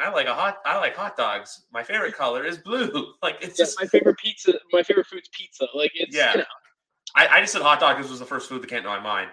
[0.00, 1.66] I like a hot I like hot dogs.
[1.72, 3.12] My favorite color is blue.
[3.22, 4.54] Like it's Yeah, just my favorite pizza.
[4.72, 5.66] My favorite food's pizza.
[5.74, 6.32] Like it's Yeah.
[6.32, 6.44] you know,
[7.14, 8.98] I, I just said hot dog because was the first food that came to my
[9.00, 9.30] mind.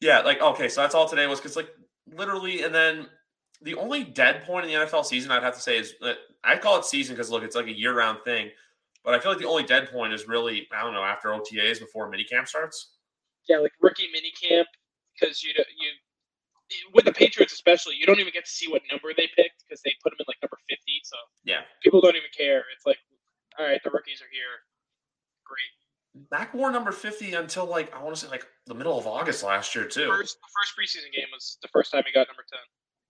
[0.00, 1.68] Yeah, like okay, so that's all today was because like
[2.14, 3.08] literally, and then
[3.62, 6.56] the only dead point in the NFL season I'd have to say is that I
[6.56, 8.50] call it season because look, it's like a year round thing,
[9.04, 11.78] but I feel like the only dead point is really I don't know after OTAs
[11.80, 12.96] before minicamp starts.
[13.48, 14.68] yeah, like rookie mini camp
[15.18, 15.90] because you you
[16.94, 19.82] with the Patriots especially, you don't even get to see what number they picked because
[19.82, 21.00] they put them in like number fifty.
[21.04, 22.64] So Yeah, people don't even care.
[22.74, 22.98] It's like,
[23.58, 24.62] all right, the rookies are here.
[25.44, 26.26] Great.
[26.30, 29.42] Mac wore number fifty until like I want to say like the middle of August
[29.42, 30.06] last year too.
[30.08, 32.60] First, the first preseason game was the first time he got number ten.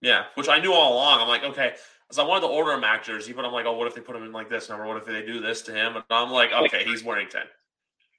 [0.00, 1.20] Yeah, which I knew all along.
[1.20, 1.74] I'm like, okay,
[2.10, 4.00] so I wanted to order a Mac jersey, but I'm like, oh, what if they
[4.00, 4.86] put him in like this number?
[4.86, 5.96] What if they do this to him?
[5.96, 7.44] And I'm like, okay, he's wearing ten.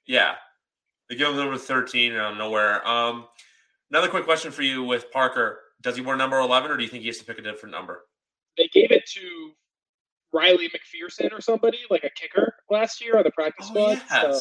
[0.06, 0.34] Yeah,
[1.08, 2.86] they give him number thirteen out of nowhere.
[2.88, 3.26] Um,
[3.90, 6.88] another quick question for you with Parker: Does he wear number eleven, or do you
[6.88, 8.06] think he has to pick a different number?
[8.56, 9.52] They gave it to
[10.32, 14.02] Riley McPherson or somebody, like a kicker, last year on the practice Oh squad.
[14.08, 14.40] So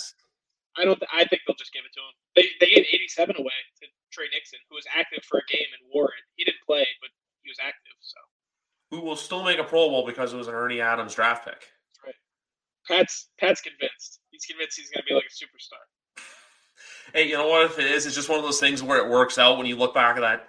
[0.77, 1.01] I don't.
[1.13, 2.15] I think they'll just give it to him.
[2.35, 5.91] They they gave 87 away to Tre Nixon, who was active for a game and
[5.93, 6.23] wore it.
[6.35, 7.11] He didn't play, but
[7.43, 7.95] he was active.
[7.99, 8.19] So
[8.91, 11.63] who will still make a Pro Bowl because it was an Ernie Adams draft pick.
[12.05, 12.15] right.
[12.87, 14.19] Pat's Pat's convinced.
[14.29, 16.23] He's convinced he's going to be like a superstar.
[17.13, 17.65] Hey, you know what?
[17.65, 19.75] If it is, it's just one of those things where it works out when you
[19.75, 20.47] look back at that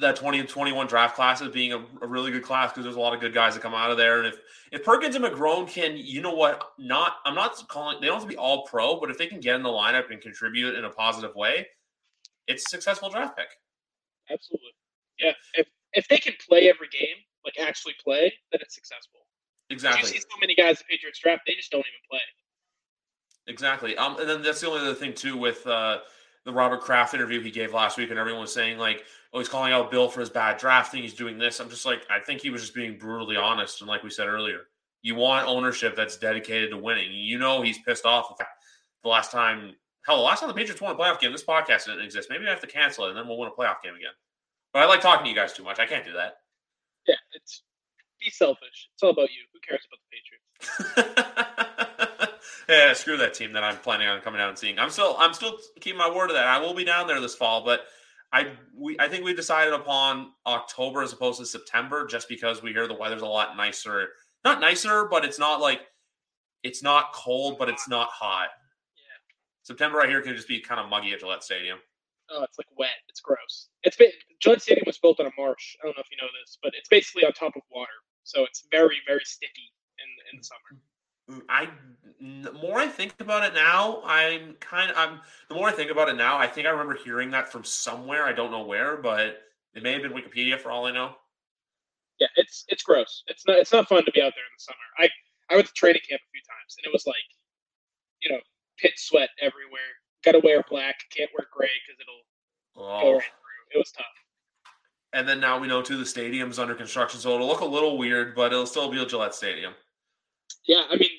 [0.00, 2.96] that 20 and 21 draft class as being a, a really good class because there's
[2.96, 4.18] a lot of good guys that come out of there.
[4.18, 4.40] And if
[4.72, 6.62] if Perkins and McGrone can, you know what?
[6.78, 9.40] Not I'm not calling they don't have to be all pro, but if they can
[9.40, 11.66] get in the lineup and contribute in a positive way,
[12.46, 13.48] it's a successful draft pick.
[14.30, 14.74] Absolutely.
[15.18, 15.32] Yeah.
[15.54, 15.66] If
[15.96, 19.20] if they can play every game, like actually play, then it's successful.
[19.70, 20.02] Exactly.
[20.02, 22.20] You see so many guys the Patriots draft, they just don't even play.
[23.48, 23.96] Exactly.
[23.96, 25.98] Um, and then that's the only other thing too with uh,
[26.44, 29.48] the Robert Kraft interview he gave last week, and everyone was saying like, "Oh, he's
[29.48, 31.02] calling out Bill for his bad drafting.
[31.02, 33.80] He's doing this." I'm just like, I think he was just being brutally honest.
[33.80, 34.62] And like we said earlier,
[35.02, 37.12] you want ownership that's dedicated to winning.
[37.12, 38.26] You know, he's pissed off.
[38.30, 38.46] with
[39.02, 39.74] The last time,
[40.04, 42.28] hell, the last time the Patriots won a playoff game, this podcast didn't exist.
[42.30, 44.12] Maybe I have to cancel it, and then we'll win a playoff game again.
[44.76, 45.78] But I like talking to you guys too much.
[45.78, 46.40] I can't do that.
[47.08, 47.62] Yeah, it's
[48.20, 48.90] be selfish.
[48.92, 49.40] It's all about you.
[49.54, 52.34] Who cares about the Patriots?
[52.68, 54.78] yeah, screw that team that I'm planning on coming out and seeing.
[54.78, 56.46] I'm still I'm still keeping my word to that.
[56.46, 57.86] I will be down there this fall, but
[58.34, 62.74] I we I think we decided upon October as opposed to September just because we
[62.74, 64.08] hear the weather's a lot nicer.
[64.44, 65.80] Not nicer, but it's not like
[66.62, 68.48] it's not cold, but it's not hot.
[68.94, 69.32] Yeah.
[69.62, 71.78] September right here can just be kind of muggy at Gillette Stadium.
[72.30, 72.98] Oh, it's like wet.
[73.08, 73.68] It's gross.
[73.84, 75.76] It's ba- Gillette Stadium was built on a marsh.
[75.82, 77.92] I don't know if you know this, but it's basically on top of water,
[78.24, 80.80] so it's very, very sticky in in the summer.
[81.30, 81.68] Mm, I
[82.44, 85.90] the more I think about it now, I'm kind of I'm the more I think
[85.90, 88.24] about it now, I think I remember hearing that from somewhere.
[88.24, 89.42] I don't know where, but
[89.74, 91.14] it may have been Wikipedia for all I know.
[92.18, 93.22] Yeah, it's it's gross.
[93.26, 94.86] It's not it's not fun to be out there in the summer.
[94.98, 95.08] I
[95.50, 97.28] I went to training camp a few times, and it was like,
[98.22, 98.40] you know,
[98.78, 99.92] pit sweat everywhere.
[100.24, 100.96] Got to wear black.
[101.10, 102.22] Can't wear gray because it'll
[102.74, 103.12] go Oh.
[103.14, 103.30] right through.
[103.74, 104.06] It was tough.
[105.12, 107.96] And then now we know too the stadium's under construction, so it'll look a little
[107.96, 109.74] weird, but it'll still be a Gillette Stadium.
[110.66, 111.10] Yeah, I mean,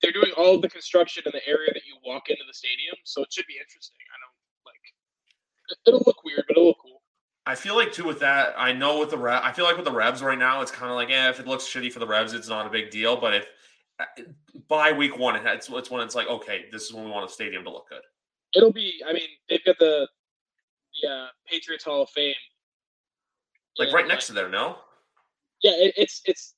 [0.00, 3.22] they're doing all the construction in the area that you walk into the stadium, so
[3.22, 3.96] it should be interesting.
[4.14, 4.80] I don't like.
[4.84, 7.02] it- It'll look weird, but it'll look cool.
[7.44, 8.54] I feel like too with that.
[8.56, 10.90] I know with the Rev, I feel like with the Revs right now, it's kind
[10.90, 13.16] of like, eh, if it looks shitty for the Revs, it's not a big deal.
[13.16, 13.46] But if
[14.68, 17.32] by week one, it's it's when it's like, okay, this is when we want a
[17.32, 18.02] stadium to look good.
[18.54, 19.02] It'll be.
[19.06, 20.06] I mean, they've got the
[21.02, 22.34] the uh, Patriots Hall of Fame.
[23.78, 24.76] Like in, right next to there, no?
[25.62, 26.54] Yeah, it, it's it's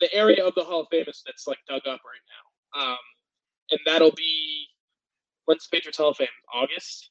[0.00, 2.98] the area of the Hall of Fame is that's like dug up right now, um,
[3.70, 4.66] and that'll be
[5.46, 6.28] when's the Patriots Hall of Fame?
[6.52, 7.10] August.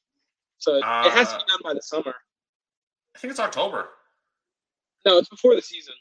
[0.59, 2.13] So it, it has to Uh, be done by the summer.
[3.15, 3.89] I think it's October.
[5.05, 5.93] No, it's before the season.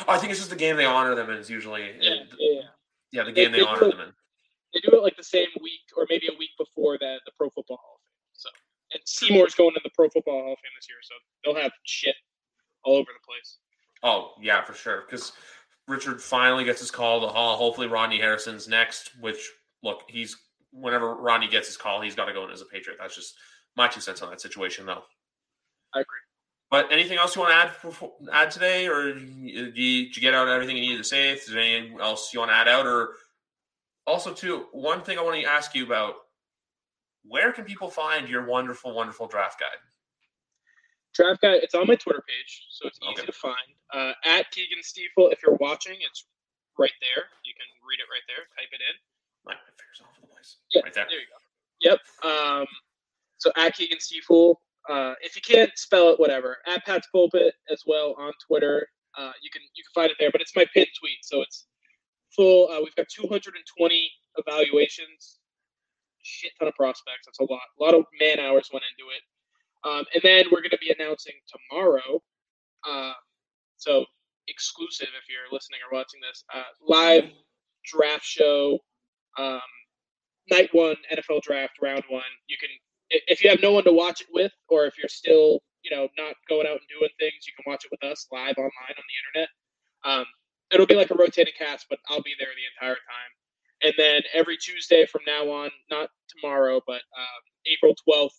[0.00, 1.36] Oh, I think it's just the game they honor them in.
[1.38, 2.60] Is usually, Yeah, yeah,
[3.16, 3.24] yeah.
[3.24, 4.12] the They- game they, they honor do- them in.
[4.74, 7.48] They do it like the same week or maybe a week before that the Pro
[7.50, 8.12] Football Hall of Fame.
[8.34, 8.50] So
[8.92, 11.14] and Seymour's going to the Pro Football Hall of Fame this year, so
[11.44, 12.14] they'll have shit
[12.84, 13.56] all over the place.
[14.02, 15.02] Oh yeah, for sure.
[15.08, 15.32] Because
[15.88, 17.56] Richard finally gets his call to the Hall.
[17.56, 19.12] Hopefully, Rodney Harrison's next.
[19.20, 19.50] Which
[19.82, 20.36] look, he's
[20.72, 22.98] whenever Rodney gets his call, he's got to go in as a Patriot.
[23.00, 23.34] That's just
[23.76, 25.04] my two cents on that situation, though.
[25.94, 26.18] I agree.
[26.70, 30.20] But anything else you want to add before, add today, or did you, did you
[30.20, 31.30] get out everything you needed to say?
[31.32, 33.10] Is there anything else you want to add out, or
[34.06, 36.14] also too one thing I want to ask you about?
[37.24, 39.78] Where can people find your wonderful, wonderful draft guide?
[41.14, 41.60] Draft guide.
[41.62, 43.26] It's on my Twitter page, so it's easy Okay.
[43.26, 43.56] to find.
[43.94, 46.26] Uh, at Keagan Stiefel, if you're watching, it's
[46.78, 47.24] right there.
[47.44, 48.44] You can read it right there.
[48.58, 48.96] Type it in.
[49.44, 50.56] My fingers all over the place.
[50.70, 51.06] Yeah, right there.
[51.08, 51.38] There you go.
[51.80, 52.00] Yep.
[52.60, 52.66] Um,
[53.38, 54.60] so at Keagan Stiefel.
[54.88, 56.58] Uh, if you can't spell it, whatever.
[56.66, 58.88] At Pat's Pulpit as well on Twitter.
[59.18, 61.66] Uh, you can you can find it there, but it's my pinned tweet, so it's
[62.34, 62.68] full.
[62.70, 65.38] Uh, we've got 220 evaluations.
[66.22, 67.26] Shit ton of prospects.
[67.26, 67.62] That's a lot.
[67.80, 69.22] A lot of man hours went into it.
[69.88, 72.20] Um, and then we're going to be announcing tomorrow.
[72.86, 73.12] Uh,
[73.76, 74.04] so
[74.48, 77.30] exclusive if you're listening or watching this uh, live
[77.84, 78.78] draft show.
[79.38, 79.60] Um,
[80.50, 82.22] night one NFL draft round one.
[82.48, 82.70] You can
[83.10, 86.08] if you have no one to watch it with, or if you're still you know
[86.18, 89.04] not going out and doing things, you can watch it with us live online on
[89.06, 89.50] the internet.
[90.04, 90.26] Um,
[90.72, 93.32] it'll be like a rotating cast, but I'll be there the entire time.
[93.82, 98.34] And then every Tuesday from now on, not tomorrow, but um, April 12th,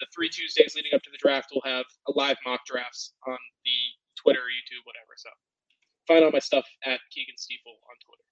[0.00, 3.38] the three Tuesdays leading up to the draft, we'll have a live mock drafts on
[3.64, 3.78] the
[4.20, 5.14] Twitter, YouTube, whatever.
[5.16, 5.30] So
[6.08, 8.24] find all my stuff at Keagan Stiefel on Twitter.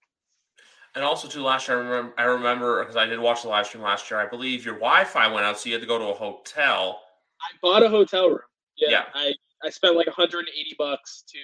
[0.95, 3.67] And also, too, last year I remember I remember because I did watch the live
[3.67, 4.21] stream last year.
[4.21, 7.01] I believe your Wi-Fi went out, so you had to go to a hotel.
[7.41, 8.41] I bought a hotel room.
[8.77, 9.05] Yeah, Yeah.
[9.15, 9.33] I
[9.65, 11.39] I spent like 180 bucks to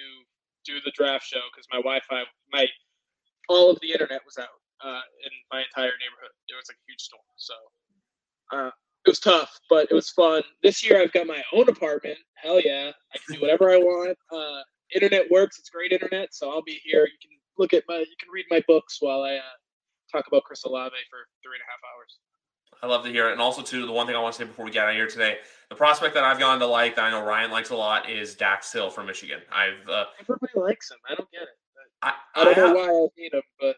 [0.65, 2.67] do the draft show because my Wi-Fi, my
[3.47, 4.47] all of the internet was out
[4.85, 6.31] uh, in my entire neighborhood.
[6.47, 7.53] It was like a huge storm, so
[8.51, 8.71] uh,
[9.05, 10.43] it was tough, but it was fun.
[10.61, 12.17] This year I've got my own apartment.
[12.35, 14.17] Hell yeah, I can do whatever I want.
[14.31, 14.61] Uh,
[14.93, 15.57] internet works.
[15.57, 17.05] It's great internet, so I'll be here.
[17.05, 19.57] You can look at my, you can read my books while I uh,
[20.11, 22.17] talk about Chris Olave for three and a half hours.
[22.81, 23.33] I love to hear it.
[23.33, 24.95] And also, too, the one thing I want to say before we get out of
[24.95, 25.37] here today,
[25.69, 28.35] the prospect that I've gone to like that I know Ryan likes a lot is
[28.35, 29.41] Dax Hill from Michigan.
[29.51, 30.97] I've uh, Everybody likes him.
[31.09, 31.49] I don't get it.
[32.01, 33.75] I, I don't I know why I hate him, but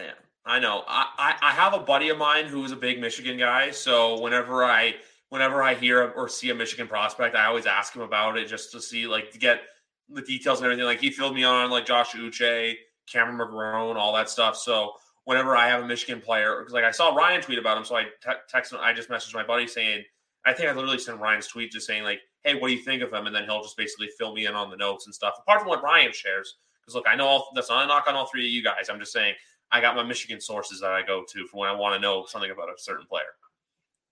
[0.00, 0.12] Yeah,
[0.44, 0.82] I know.
[0.88, 3.70] I, I, I have a buddy of mine who's a big Michigan guy.
[3.70, 4.96] So whenever I
[5.28, 8.72] whenever I hear or see a Michigan prospect, I always ask him about it just
[8.72, 9.60] to see like to get
[10.08, 10.84] the details and everything.
[10.84, 12.74] Like he filled me on like Josh Uche,
[13.10, 14.56] Cameron McGrone, all that stuff.
[14.56, 14.92] So
[15.24, 17.96] whenever I have a Michigan player, because like I saw Ryan tweet about him, so
[17.96, 18.78] I te- text him.
[18.80, 20.04] I just messaged my buddy saying,
[20.44, 23.02] I think I literally sent Ryan's tweet just saying like, "Hey, what do you think
[23.02, 25.34] of him?" And then he'll just basically fill me in on the notes and stuff.
[25.38, 28.14] Apart from what Ryan shares, because look, I know all, that's not a knock on
[28.14, 28.88] all three of you guys.
[28.88, 29.34] I'm just saying
[29.70, 32.24] I got my Michigan sources that I go to for when I want to know
[32.26, 33.34] something about a certain player.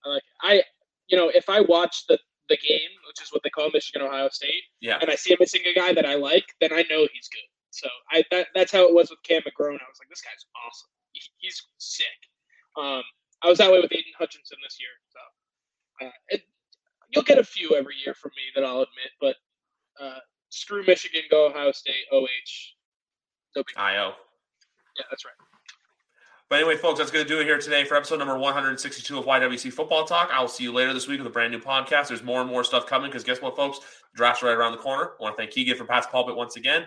[0.05, 0.63] like I,
[1.09, 2.19] you know, if I watch the
[2.49, 5.37] the game, which is what they call Michigan Ohio State, Yeah, and I see a
[5.39, 7.49] missing a guy that I like, then I know he's good.
[7.71, 9.81] So I that, that's how it was with Cam McGrone.
[9.81, 10.89] I was like, this guy's awesome.
[11.13, 12.07] He, he's sick.
[12.77, 13.03] Um,
[13.43, 14.91] I was that way with Aidan Hutchinson this year.
[15.11, 16.43] So uh, it,
[17.11, 19.37] you'll get a few every year from me that I'll admit, but
[20.01, 22.27] uh, screw Michigan, go Ohio State, OH.
[23.57, 23.77] No big.
[23.77, 24.13] IO.
[24.97, 25.35] Yeah, that's right.
[26.49, 29.27] But anyway, folks, that's going to do it here today for episode number 162 of
[29.27, 30.31] YWC Football Talk.
[30.33, 32.09] I will see you later this week with a brand new podcast.
[32.09, 33.81] There's more and more stuff coming because guess what, folks?
[33.81, 35.11] The draft's right around the corner.
[35.21, 36.87] I want to thank Keagan for Pat's Pulpit once again,